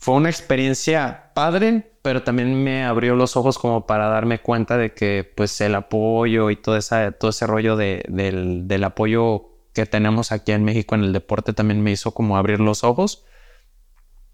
[0.00, 4.94] fue una experiencia padre, pero también me abrió los ojos como para darme cuenta de
[4.94, 9.84] que pues el apoyo y todo, esa, todo ese rollo de, del, del, apoyo que
[9.84, 13.26] tenemos aquí en México en el deporte también me hizo como abrir los ojos.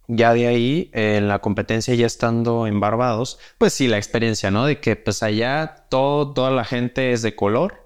[0.06, 4.66] Ya de ahí, en la competencia ya estando en Barbados, pues sí, la experiencia, ¿no?
[4.66, 7.85] De que pues allá todo, toda la gente es de color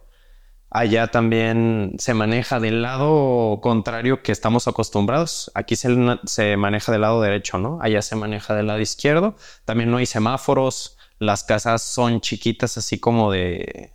[0.71, 5.51] Allá también se maneja del lado contrario que estamos acostumbrados.
[5.55, 5.89] Aquí se,
[6.57, 7.79] maneja del lado derecho, ¿no?
[7.83, 9.35] Allá se maneja del lado izquierdo.
[9.65, 10.97] También no hay semáforos.
[11.19, 13.93] Las casas son chiquitas, así como de...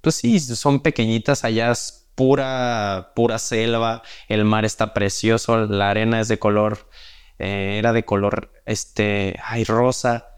[0.00, 1.44] Pues sí, son pequeñitas.
[1.44, 4.02] Allá es pura, pura selva.
[4.28, 5.66] El mar está precioso.
[5.66, 6.88] La arena es de color...
[7.42, 10.28] Eh, era de color, este, ay, rosa.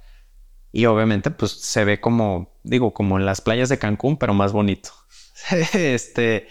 [0.73, 4.53] Y obviamente, pues se ve como, digo, como en las playas de Cancún, pero más
[4.53, 4.91] bonito.
[5.73, 6.49] este,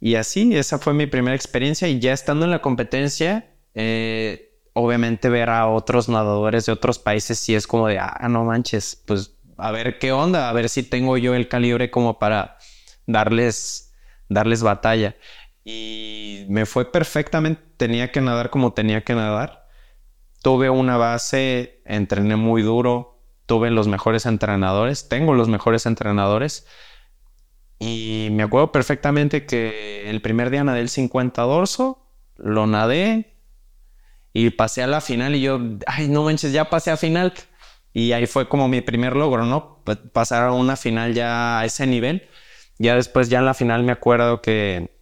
[0.00, 5.28] y así, esa fue mi primera experiencia y ya estando en la competencia, eh, obviamente
[5.28, 9.36] ver a otros nadadores de otros países sí es como de, ah, no manches, pues
[9.56, 12.56] a ver qué onda, a ver si tengo yo el calibre como para
[13.06, 13.92] darles,
[14.28, 15.16] darles batalla.
[15.64, 19.66] Y me fue perfectamente, tenía que nadar como tenía que nadar.
[20.42, 26.66] Tuve una base, entrené muy duro, tuve los mejores entrenadores, tengo los mejores entrenadores
[27.90, 33.34] y me acuerdo perfectamente que el primer día nadé el 50 dorso, lo nadé
[34.32, 37.32] y pasé a la final y yo, ay, no manches, ya pasé a final.
[37.92, 39.82] Y ahí fue como mi primer logro, ¿no?
[40.12, 42.28] Pasar a una final ya a ese nivel.
[42.78, 44.96] Ya después, ya en la final me acuerdo que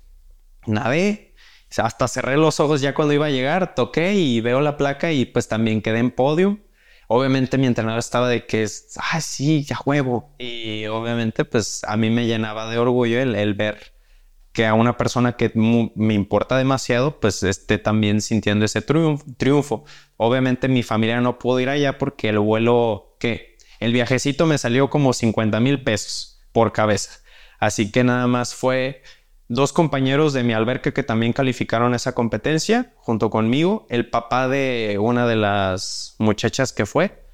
[0.66, 1.34] nadé,
[1.76, 5.26] hasta cerré los ojos ya cuando iba a llegar, toqué y veo la placa y
[5.26, 6.58] pues también quedé en podio
[7.08, 8.66] obviamente mi entrenador estaba de que
[8.96, 10.30] ah, sí, ya juego.
[10.38, 13.94] Y obviamente, pues a mí me llenaba de orgullo el, ver
[14.52, 19.84] que a una persona que me importa demasiado, pues esté también sintiendo ese triunfo.
[20.16, 23.56] Obviamente mi familia no pudo ir allá porque el vuelo, ¿qué?
[23.80, 27.20] El viajecito me salió como 50 mil pesos por cabeza.
[27.60, 29.02] Así que nada más fue
[29.48, 34.98] dos compañeros de mi alberca que también calificaron esa competencia junto conmigo, el papá de
[35.00, 37.26] una de las muchachas que fue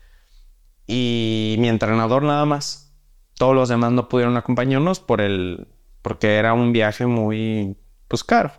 [0.87, 2.97] y mi entrenador nada más.
[3.37, 5.67] Todos los demás no pudieron acompañarnos por el
[6.03, 8.53] porque era un viaje muy, pues caro.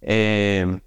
[0.00, 0.80] Eh,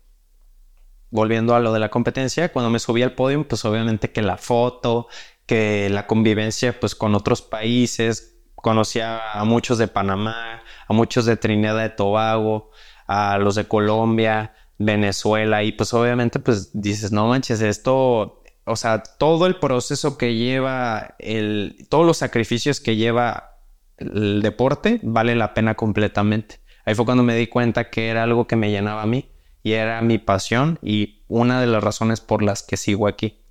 [1.11, 4.37] volviendo a lo de la competencia, cuando me subí al podio, pues obviamente que la
[4.37, 5.07] foto,
[5.45, 11.37] que la convivencia pues con otros países, conocía a muchos de Panamá, a muchos de
[11.37, 12.71] Trinidad y Tobago,
[13.07, 19.03] a los de Colombia, Venezuela y pues obviamente pues dices, no manches, esto, o sea,
[19.03, 23.57] todo el proceso que lleva, el, todos los sacrificios que lleva
[23.97, 26.59] el deporte vale la pena completamente.
[26.85, 29.29] Ahí fue cuando me di cuenta que era algo que me llenaba a mí
[29.61, 33.43] y era mi pasión y una de las razones por las que sigo aquí.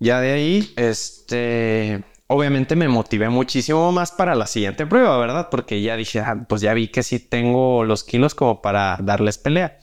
[0.00, 2.04] Ya de ahí, este,
[2.34, 5.48] obviamente me motivé muchísimo más para la siguiente prueba, ¿verdad?
[5.50, 9.38] Porque ya dije, ah, pues ya vi que sí tengo los kilos como para darles
[9.38, 9.78] pelea.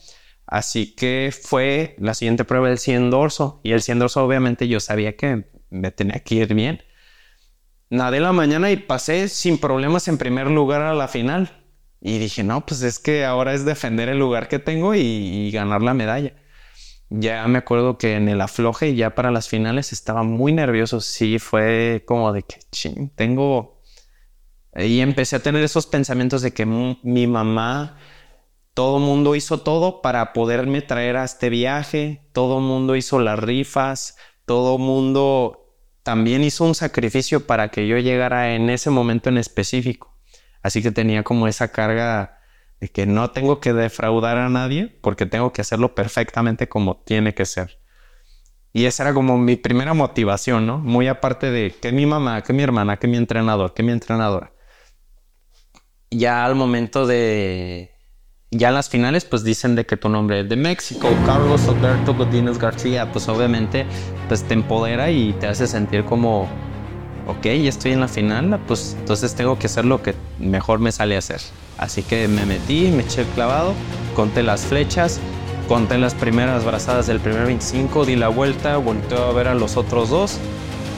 [0.45, 3.61] Así que fue la siguiente prueba del 100 dorso.
[3.63, 6.83] Y el 100 dorso, obviamente, yo sabía que me tenía que ir bien.
[7.89, 11.63] Nadé la mañana y pasé sin problemas en primer lugar a la final.
[12.01, 15.81] Y dije, no, pues es que ahora es defender el lugar que tengo y, ganar
[15.81, 16.33] la medalla.
[17.13, 21.01] Ya me acuerdo que en el afloje, ya para las finales, estaba muy nervioso.
[21.01, 23.81] Sí, fue como de que, ching, tengo...
[24.77, 27.97] Y empecé a tener esos pensamientos de que mi mamá,
[28.73, 34.15] todo mundo hizo todo para poderme traer a este viaje, todo mundo hizo las rifas,
[34.45, 40.17] todo mundo también hizo un sacrificio para que yo llegara en ese momento en específico.
[40.63, 42.40] Así que tenía como esa carga
[42.81, 47.35] de que no tengo que defraudar a nadie porque tengo que hacerlo perfectamente como tiene
[47.35, 47.79] que ser.
[48.73, 50.79] Y esa era como mi primera motivación, ¿no?
[50.79, 54.51] Muy aparte de que mi mamá, que mi hermana, que mi entrenador, que mi entrenadora.
[56.09, 57.91] Ya al momento de...
[58.49, 62.13] Ya en las finales, pues dicen de que tu nombre es de México, Carlos Alberto
[62.13, 63.85] Godínez García, pues obviamente
[64.27, 66.49] pues te empodera y te hace sentir como
[67.27, 70.91] ok, ya estoy en la final, pues entonces tengo que hacer lo que mejor me
[70.91, 71.41] sale hacer.
[71.77, 73.73] Así que me metí, me eché el clavado,
[74.15, 75.19] conté las flechas,
[75.67, 79.77] conté las primeras brazadas del primer 25, di la vuelta, volteo a ver a los
[79.77, 80.37] otros dos,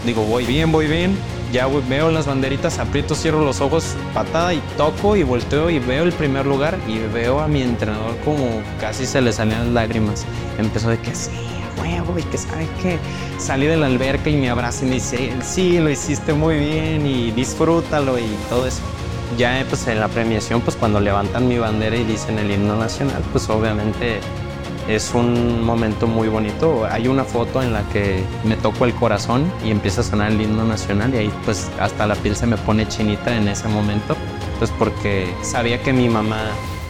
[0.06, 1.18] digo, voy bien, voy bien,
[1.54, 6.04] ya veo las banderitas, aprieto, cierro los ojos, patada y toco y volteo y veo
[6.04, 8.44] el primer lugar y veo a mi entrenador como
[8.80, 10.26] casi se le salían las lágrimas.
[10.58, 11.30] Empezó de que sí,
[11.86, 12.98] y que sabe que
[13.38, 17.06] salí de la alberca y me abraza y me dice, sí, lo hiciste muy bien
[17.06, 18.82] y disfrútalo y todo eso.
[19.38, 23.24] Ya pues en la premiación, pues cuando levantan mi bandera y dicen el himno nacional,
[23.32, 24.19] pues obviamente
[24.88, 26.86] es un momento muy bonito.
[26.89, 30.41] Hay una foto en la que me toco el corazón y empieza a sonar el
[30.41, 34.15] himno nacional y ahí pues hasta la piel se me pone chinita en ese momento.
[34.60, 36.43] Pues porque sabía que mi mamá,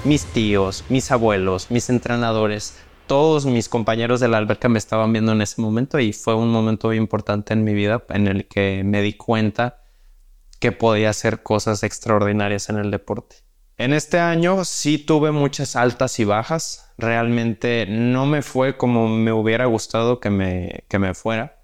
[0.03, 2.75] mis tíos, mis abuelos, mis entrenadores
[3.07, 6.51] todos mis compañeros de la alberca me estaban viendo en ese momento y fue un
[6.51, 9.81] momento muy importante en mi vida en el que me di cuenta
[10.59, 13.37] que podía hacer cosas extraordinarias en el deporte.
[13.77, 16.91] En este año sí tuve muchas altas y bajas.
[16.97, 21.63] Realmente no me fue como me hubiera gustado que me, que me fuera,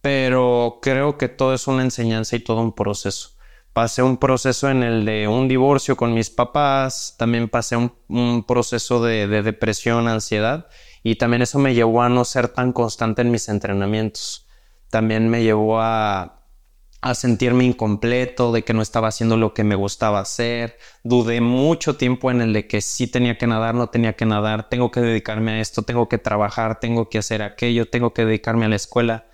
[0.00, 3.39] pero creo que todo es una enseñanza y todo un proceso
[3.72, 9.02] pasé un proceso en el de un divorcio con mis papás, también pasé un, proceso
[9.02, 10.68] de, depresión, ansiedad,
[11.02, 14.46] y también eso me llevó a no ser tan constante en mis entrenamientos.
[14.90, 16.44] También me llevó a,
[17.00, 20.76] a sentirme incompleto, de que no estaba haciendo lo que me gustaba hacer.
[21.04, 24.68] Dudé mucho tiempo en el de que sí tenía que nadar, no tenía que nadar,
[24.68, 28.66] tengo que dedicarme a esto, tengo que trabajar, tengo que hacer aquello, tengo que dedicarme
[28.66, 29.29] a la escuela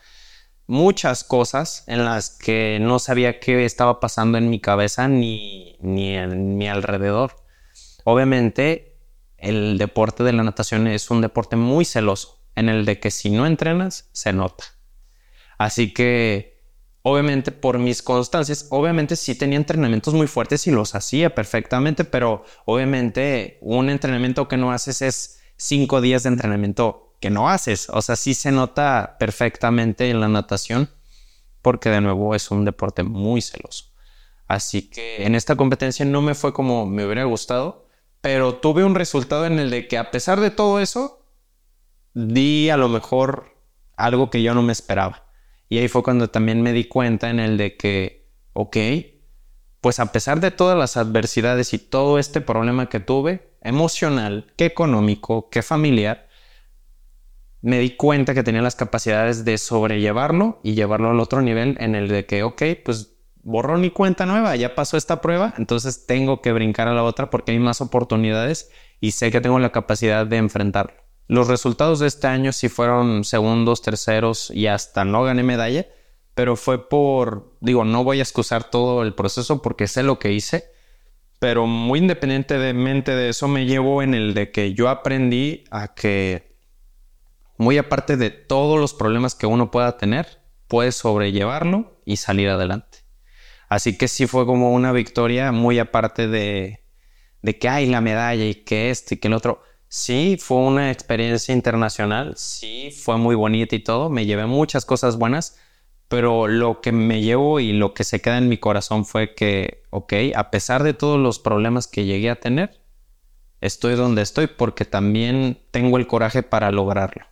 [0.66, 6.16] muchas cosas en las que no sabía qué estaba pasando en mi cabeza ni, ni
[6.16, 7.36] en mi alrededor.
[8.04, 8.98] Obviamente,
[9.38, 13.30] el deporte de la natación es un deporte muy celoso, en el de que si
[13.30, 14.64] no entrenas, se nota.
[15.58, 16.62] Así que,
[17.02, 22.44] obviamente, por mis constancias, obviamente sí tenía entrenamientos muy fuertes y los hacía perfectamente, pero
[22.64, 27.88] obviamente un entrenamiento que no haces es cinco días de entrenamiento que no haces.
[27.90, 30.90] O sea, sí se nota perfectamente en la natación
[31.62, 33.86] porque de nuevo es un deporte muy celoso.
[34.46, 37.88] Así que en esta competencia no me fue como me hubiera gustado,
[38.20, 41.24] pero tuve un resultado en el de que a pesar de todo eso,
[42.14, 43.56] di a lo mejor
[43.96, 45.26] algo que yo no me esperaba.
[45.68, 48.76] Y ahí fue cuando también me di cuenta en el de que, ok,
[49.80, 54.66] pues a pesar de todas las adversidades y todo este problema que tuve, emocional, que
[54.66, 56.25] económico, que familiar,
[57.62, 61.94] me di cuenta que tenía las capacidades de sobrellevarlo y llevarlo al otro nivel en
[61.94, 66.42] el de que, ok, pues borrón y cuenta nueva, ya pasó esta prueba, entonces tengo
[66.42, 70.26] que brincar a la otra porque hay más oportunidades y sé que tengo la capacidad
[70.26, 70.94] de enfrentarlo.
[71.28, 75.86] Los resultados de este año sí fueron segundos, terceros y hasta no gané medalla,
[76.34, 80.32] pero fue por, digo, no voy a excusar todo el proceso porque sé lo que
[80.32, 80.64] hice,
[81.38, 86.45] pero muy independientemente de eso me llevo en el de que yo aprendí a que,
[87.58, 92.98] muy aparte de todos los problemas que uno pueda tener, puedes sobrellevarlo y salir adelante.
[93.68, 96.84] Así que sí fue como una victoria muy aparte de,
[97.42, 99.62] de que hay la medalla y que este y que el otro.
[99.88, 105.16] Sí, fue una experiencia internacional, sí, fue muy bonita y todo, me llevé muchas cosas
[105.16, 105.58] buenas,
[106.08, 109.84] pero lo que me llevo y lo que se queda en mi corazón fue que,
[109.90, 112.80] ok, a pesar de todos los problemas que llegué a tener,
[113.60, 117.26] estoy donde estoy porque también tengo el coraje para lograrlo.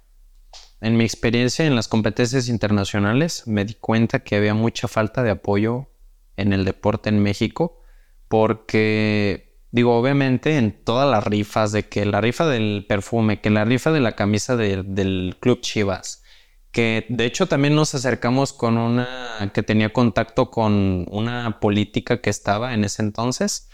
[0.84, 5.30] En mi experiencia en las competencias internacionales me di cuenta que había mucha falta de
[5.30, 5.88] apoyo
[6.36, 7.80] en el deporte en México
[8.28, 13.64] porque digo obviamente en todas las rifas de que la rifa del perfume que la
[13.64, 16.22] rifa de la camisa del club Chivas
[16.70, 19.08] que de hecho también nos acercamos con una
[19.54, 23.70] que tenía contacto con una política que estaba en ese entonces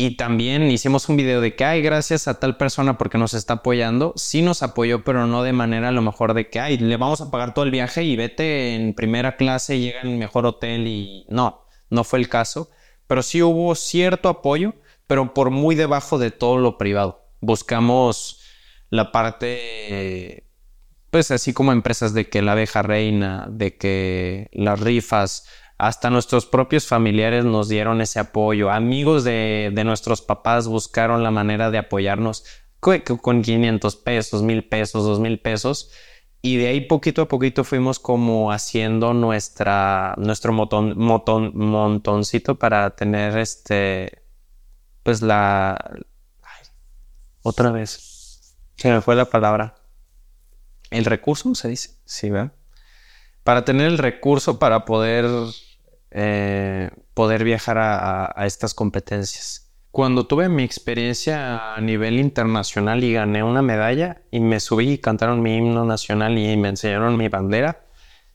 [0.00, 3.54] y también hicimos un video de que, ay, gracias a tal persona porque nos está
[3.54, 4.14] apoyando.
[4.16, 7.20] Sí nos apoyó, pero no de manera a lo mejor de que, ay, le vamos
[7.20, 11.26] a pagar todo el viaje y vete en primera clase, llega en mejor hotel y
[11.28, 12.70] no, no fue el caso.
[13.06, 14.72] Pero sí hubo cierto apoyo,
[15.06, 17.26] pero por muy debajo de todo lo privado.
[17.42, 18.40] Buscamos
[18.88, 20.46] la parte,
[21.10, 25.46] pues así como empresas de que la abeja reina, de que las rifas,
[25.80, 28.70] hasta nuestros propios familiares nos dieron ese apoyo.
[28.70, 32.44] Amigos de, nuestros papás buscaron la manera de apoyarnos
[32.80, 35.90] con 500 pesos, 1000 pesos, 2000 pesos.
[36.42, 43.38] Y de ahí poquito a poquito fuimos como haciendo nuestra, nuestro motón, montoncito para tener
[43.38, 44.22] este,
[45.02, 45.78] pues la...
[47.42, 48.54] otra vez.
[48.76, 49.76] Se me fue la palabra.
[50.90, 51.98] El recurso, se dice.
[52.04, 52.52] Sí, ¿verdad?
[53.44, 55.26] Para tener el recurso para poder
[56.10, 59.72] eh, poder viajar a, estas competencias.
[59.90, 64.98] Cuando tuve mi experiencia a nivel internacional y gané una medalla y me subí y
[64.98, 67.84] cantaron mi himno nacional y me enseñaron mi bandera,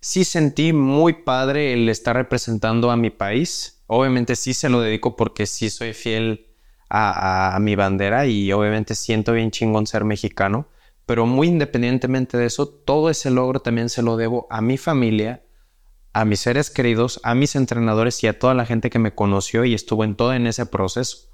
[0.02, 3.84] sí sentí muy padre el estar representando a mi país.
[3.88, 6.48] Obviamente sí se lo dedico porque sí soy fiel
[6.90, 10.68] a, a mi bandera y obviamente siento bien chingón ser mexicano.
[11.06, 15.45] Pero muy independientemente de eso, todo ese logro también se lo debo a mi familia
[16.16, 19.66] a mis seres queridos, a mis entrenadores y a toda la gente que me conoció
[19.66, 21.28] y estuvo en todo en ese proceso.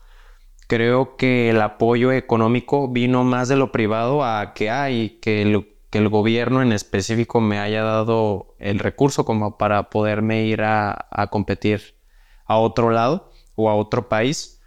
[0.68, 5.78] Creo que el apoyo económico vino más de lo privado a que hay, que el,
[5.92, 11.06] que el gobierno en específico me haya dado el recurso como para poderme ir a,
[11.12, 12.00] a competir
[12.46, 14.64] a otro lado o a otro país,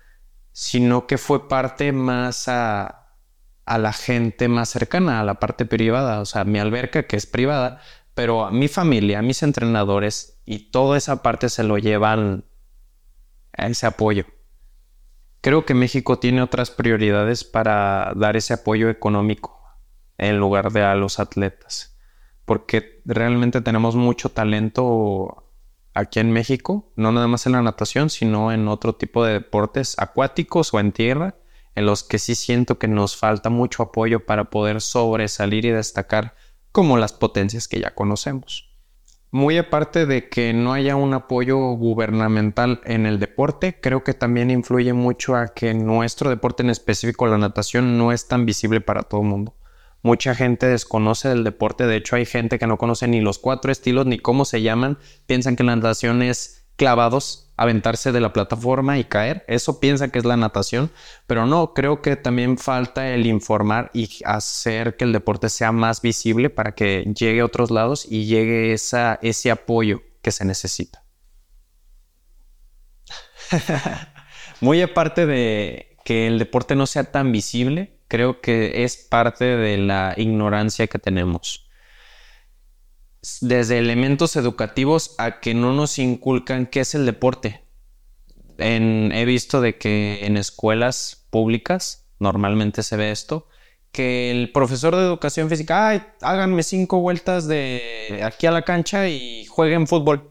[0.52, 3.08] sino que fue parte más a,
[3.66, 7.26] a la gente más cercana, a la parte privada, o sea, mi alberca que es
[7.26, 7.80] privada,
[8.14, 12.44] pero a mi familia, a mis entrenadores y toda esa parte se lo llevan
[13.56, 14.26] a ese apoyo.
[15.40, 19.60] Creo que México tiene otras prioridades para dar ese apoyo económico
[20.16, 21.98] en lugar de a los atletas,
[22.44, 25.50] porque realmente tenemos mucho talento
[25.92, 29.96] aquí en México, no nada más en la natación, sino en otro tipo de deportes
[29.98, 31.36] acuáticos o en tierra,
[31.74, 36.34] en los que sí siento que nos falta mucho apoyo para poder sobresalir y destacar
[36.74, 38.68] como las potencias que ya conocemos.
[39.30, 44.50] Muy aparte de que no haya un apoyo gubernamental en el deporte, creo que también
[44.50, 49.04] influye mucho a que nuestro deporte en específico, la natación, no es tan visible para
[49.04, 49.56] todo el mundo.
[50.02, 53.70] Mucha gente desconoce del deporte, de hecho hay gente que no conoce ni los cuatro
[53.70, 58.98] estilos ni cómo se llaman, piensan que la natación es clavados aventarse de la plataforma
[58.98, 59.44] y caer.
[59.46, 60.90] Eso piensa que es la natación,
[61.26, 66.02] pero no, creo que también falta el informar y hacer que el deporte sea más
[66.02, 71.04] visible para que llegue a otros lados y llegue esa, ese apoyo que se necesita.
[74.60, 79.78] Muy aparte de que el deporte no sea tan visible, creo que es parte de
[79.78, 81.63] la ignorancia que tenemos
[83.40, 87.64] desde elementos educativos a que no nos inculcan qué es el deporte.
[88.58, 93.48] he visto de que en escuelas públicas normalmente se ve esto,
[93.92, 99.08] que el profesor de educación física, ay, háganme cinco vueltas de aquí a la cancha
[99.08, 100.30] y jueguen fútbol.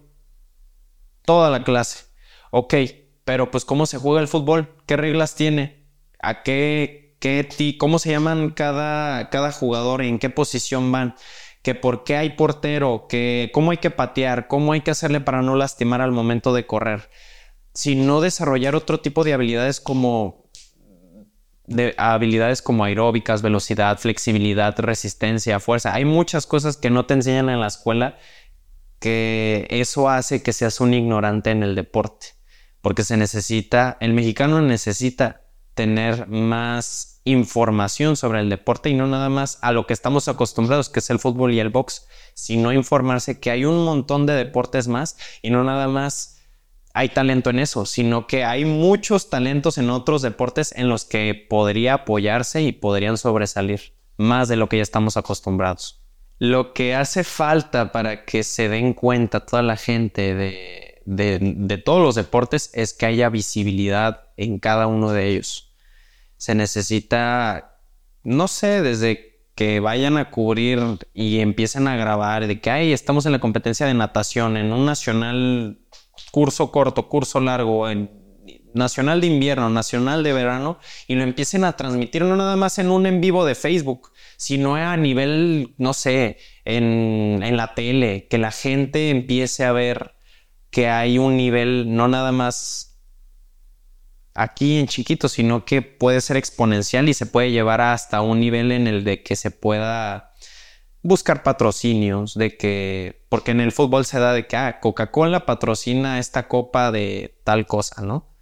[1.25, 2.05] Toda la clase.
[2.51, 2.75] Ok,
[3.23, 4.75] pero pues ¿cómo se juega el fútbol?
[4.85, 5.87] ¿Qué reglas tiene?
[6.21, 11.15] ¿A qué, qué cómo se llaman cada, cada jugador y en qué posición van?
[11.64, 15.41] Que por qué hay portero, que cómo hay que patear, cómo hay que hacerle para
[15.41, 17.09] no lastimar al momento de correr,
[17.74, 20.43] sino desarrollar otro tipo de habilidades como
[21.66, 25.93] de habilidades como aeróbicas, velocidad, flexibilidad, resistencia, fuerza.
[25.93, 28.18] Hay muchas cosas que no te enseñan en la escuela
[28.99, 32.28] que eso hace que seas un ignorante en el deporte.
[32.82, 35.42] porque se necesita, el mexicano necesita
[35.74, 40.89] tener más información sobre el deporte y no nada más a lo que estamos acostumbrados,
[40.89, 44.88] que es el fútbol y el box, sino informarse que hay un montón de deportes
[44.88, 46.41] más y no nada más
[46.93, 51.34] hay talento en eso, sino que hay muchos talentos en otros deportes en los que
[51.49, 56.01] podría apoyarse y podrían sobresalir más de lo que ya estamos acostumbrados.
[56.38, 62.01] Lo que hace falta para que se den cuenta toda la gente de, de, todos
[62.01, 65.73] los deportes es que haya visibilidad en cada uno de ellos.
[66.37, 67.77] Se necesita,
[68.23, 70.79] no sé, desde que vayan a cubrir
[71.13, 74.85] y empiecen a grabar de que ay, estamos en la competencia de natación, en un
[74.85, 75.79] nacional
[76.31, 78.23] curso corto, curso largo, en
[78.73, 82.89] nacional de invierno, nacional de verano, y lo empiecen a transmitir no nada más en
[82.89, 88.37] un en vivo de Facebook, sino a nivel, no sé, en, en la tele, que
[88.37, 90.12] la gente empiece a ver
[90.74, 92.99] que hay un nivel no nada más
[94.34, 98.71] aquí en chiquito, sino que puede ser exponencial y se puede llevar hasta un nivel
[98.71, 100.34] en el de que se pueda
[101.03, 106.17] buscar patrocinios, de que, porque en el fútbol se da de que ah, Coca-Cola patrocina
[106.17, 108.32] esta copa de tal cosa, ¿no?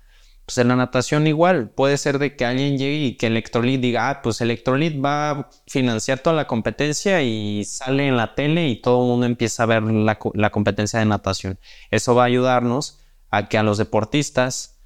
[0.52, 4.10] Pues en la natación igual, puede ser de que alguien llegue y que Electrolit diga,
[4.10, 8.76] ah, pues Electrolit va a financiar toda la competencia y sale en la tele y
[8.76, 11.58] todo el mundo empieza a ver la, la competencia de natación.
[11.90, 13.00] Eso va a ayudarnos
[13.30, 14.82] a que a los deportistas,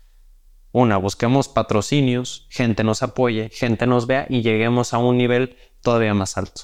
[0.71, 6.13] una, busquemos patrocinios, gente nos apoye, gente nos vea y lleguemos a un nivel todavía
[6.13, 6.61] más alto.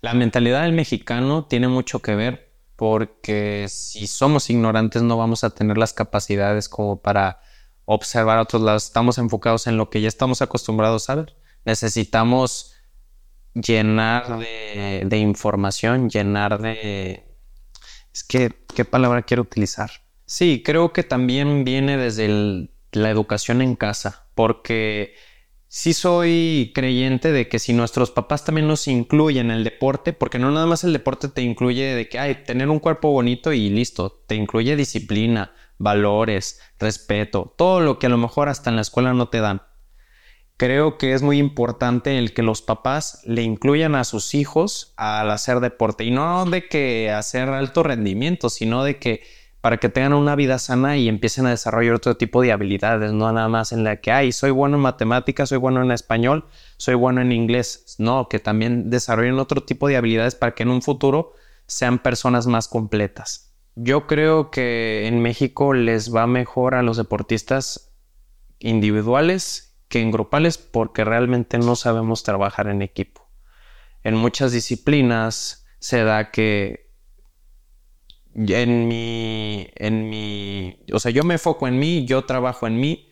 [0.00, 5.50] La mentalidad del mexicano tiene mucho que ver porque si somos ignorantes no vamos a
[5.50, 7.40] tener las capacidades como para
[7.84, 8.84] observar a otros lados.
[8.84, 11.36] Estamos enfocados en lo que ya estamos acostumbrados a ver.
[11.64, 12.74] Necesitamos
[13.54, 17.24] llenar de, información, llenar de...
[18.12, 19.90] Es que, ¿qué palabra quiero utilizar?
[20.26, 25.14] Sí, creo que también viene desde la educación en casa, porque
[25.68, 30.38] sí soy creyente de que si nuestros papás también nos incluyen en el deporte, porque
[30.38, 33.70] no nada más el deporte te incluye de que hay tener un cuerpo bonito y
[33.70, 38.82] listo, te incluye disciplina, valores, respeto, todo lo que a lo mejor hasta en la
[38.82, 39.62] escuela no te dan.
[40.56, 45.30] Creo que es muy importante el que los papás le incluyan a sus hijos al
[45.30, 49.22] hacer deporte y no de que hacer alto rendimiento, sino de que
[49.64, 53.32] para que tengan una vida sana y empiecen a desarrollar otro tipo de habilidades, no
[53.32, 56.44] nada más en la que, ay, soy bueno en matemáticas, soy bueno en español,
[56.76, 60.68] soy bueno en inglés, no, que también desarrollen otro tipo de habilidades para que en
[60.68, 61.32] un futuro
[61.66, 63.43] sean personas más completas.
[63.76, 67.92] Yo creo que en México les va mejor a los deportistas
[68.60, 73.28] individuales que en grupales porque realmente no sabemos trabajar en equipo.
[74.02, 76.90] En muchas disciplinas se da que
[78.34, 83.08] en mi, en mi, o sea, yo me enfoco en mí, yo trabajo en mí,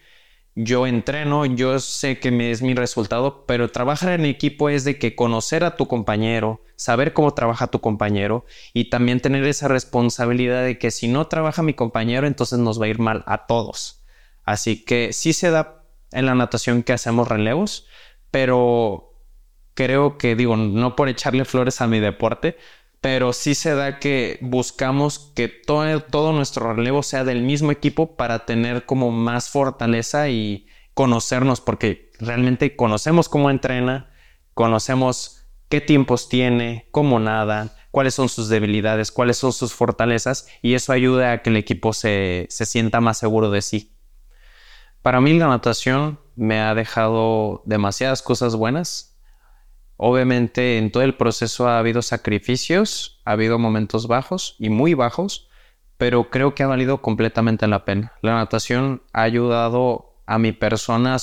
[0.54, 4.98] yo entreno, yo sé que me es mi resultado, pero trabajar en equipo es de
[4.98, 8.44] que conocer a tu compañero, saber cómo trabaja tu compañero
[8.74, 12.86] y también tener esa responsabilidad de que si no trabaja mi compañero, entonces nos va
[12.86, 14.04] a ir mal a todos.
[14.44, 17.86] Así que sí se da en la natación que hacemos relevos,
[18.30, 19.14] pero
[19.74, 22.58] creo que digo, no por echarle flores a mi deporte,
[23.02, 28.14] pero sí se da que buscamos que todo, todo nuestro relevo sea del mismo equipo
[28.14, 34.12] para tener como más fortaleza y conocernos, porque realmente conocemos cómo entrena,
[34.54, 40.74] conocemos qué tiempos tiene, cómo nada, cuáles son sus debilidades, cuáles son sus fortalezas, y
[40.74, 43.96] eso ayuda a que el equipo se, se sienta más seguro de sí.
[45.02, 49.11] Para mí la natación me ha dejado demasiadas cosas buenas,
[49.96, 55.48] Obviamente en todo el proceso ha habido sacrificios, ha habido momentos bajos y muy bajos,
[55.96, 58.12] pero creo que ha valido completamente la pena.
[58.22, 61.18] La natación ha ayudado a mi persona a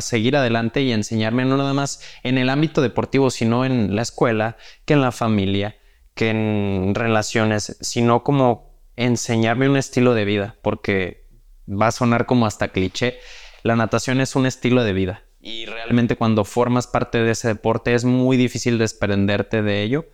[0.00, 4.56] seguir, adelante y enseñarme no nada más en el ámbito deportivo, sino en la escuela,
[4.84, 5.76] que en la familia,
[6.14, 11.26] que en relaciones, sino como enseñarme un estilo de vida, porque
[11.66, 13.18] va a sonar como hasta cliché,
[13.62, 17.94] la natación es un estilo de vida y realmente cuando formas parte de ese deporte
[17.94, 20.06] es muy difícil desprenderte de ello,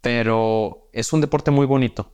[0.00, 2.12] pero es un deporte muy bonito.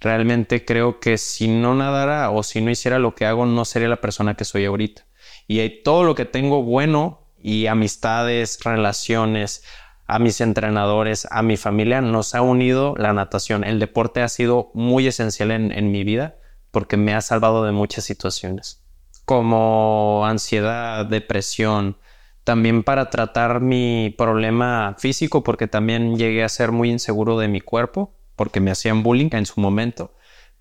[0.00, 3.88] Realmente creo que si no nadara o si no hiciera lo que hago no sería
[3.88, 5.06] la persona que soy ahorita.
[5.46, 9.64] Y todo lo que tengo bueno y amistades, relaciones,
[10.06, 13.64] a mis entrenadores, a mi familia, nos ha unido la natación.
[13.64, 16.38] El deporte ha sido muy esencial en, en mi vida
[16.70, 18.87] porque me ha salvado de muchas situaciones
[19.28, 21.98] como ansiedad, depresión,
[22.44, 27.60] también para tratar mi problema físico, porque también llegué a ser muy inseguro de mi
[27.60, 30.14] cuerpo, porque me hacían bullying en su momento.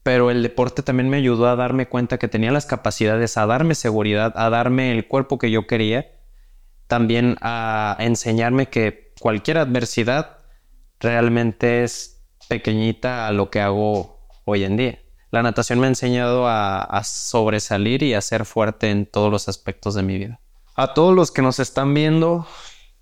[0.04, 3.74] pero el deporte también me ayudó a darme cuenta que tenía las capacidades, a darme
[3.76, 6.12] seguridad, a darme el cuerpo que yo quería,
[6.88, 10.40] también a enseñarme que cualquier adversidad
[11.00, 15.00] realmente es pequeñita a lo que hago hoy en día.
[15.30, 19.94] La natación me ha enseñado a, sobresalir y a ser fuerte en todos los aspectos
[19.94, 20.40] de mi vida.
[20.76, 22.48] A todos los que nos están viendo,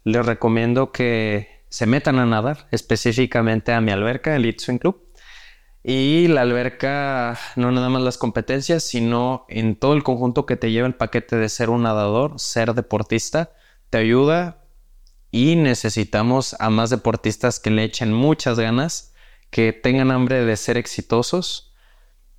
[0.03, 5.03] les recomiendo que se metan a nadar, específicamente a mi alberca, el Swim Club.
[5.83, 10.71] Y la alberca, no nada más las competencias, sino en todo el conjunto que te
[10.71, 13.51] lleva el paquete de ser un nadador, ser deportista,
[13.91, 14.63] te ayuda
[15.29, 19.13] y necesitamos a más deportistas que le echen muchas ganas,
[19.51, 21.64] que tengan hambre de ser exitosos,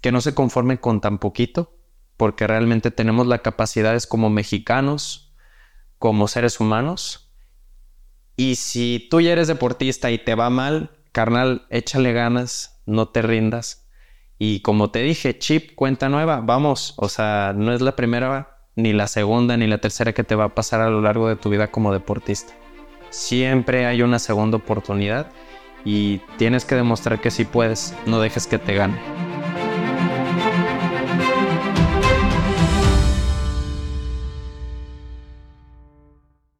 [0.00, 1.76] que no se conformen con tan poquito,
[2.16, 5.34] porque realmente tenemos las capacidades como mexicanos,
[5.98, 7.32] como seres humanos.
[8.36, 13.22] Y si tú ya eres deportista y te va mal, carnal, échale ganas, no te
[13.22, 13.88] rindas.
[14.38, 18.92] Y como te dije, chip, cuenta nueva, vamos, o sea, no es la primera, ni
[18.92, 21.48] la segunda, ni la tercera que te va a pasar a lo largo de tu
[21.48, 22.52] vida como deportista.
[23.08, 25.30] Siempre hay una segunda oportunidad
[25.84, 29.35] y tienes que demostrar que sí puedes, no dejes que te gane.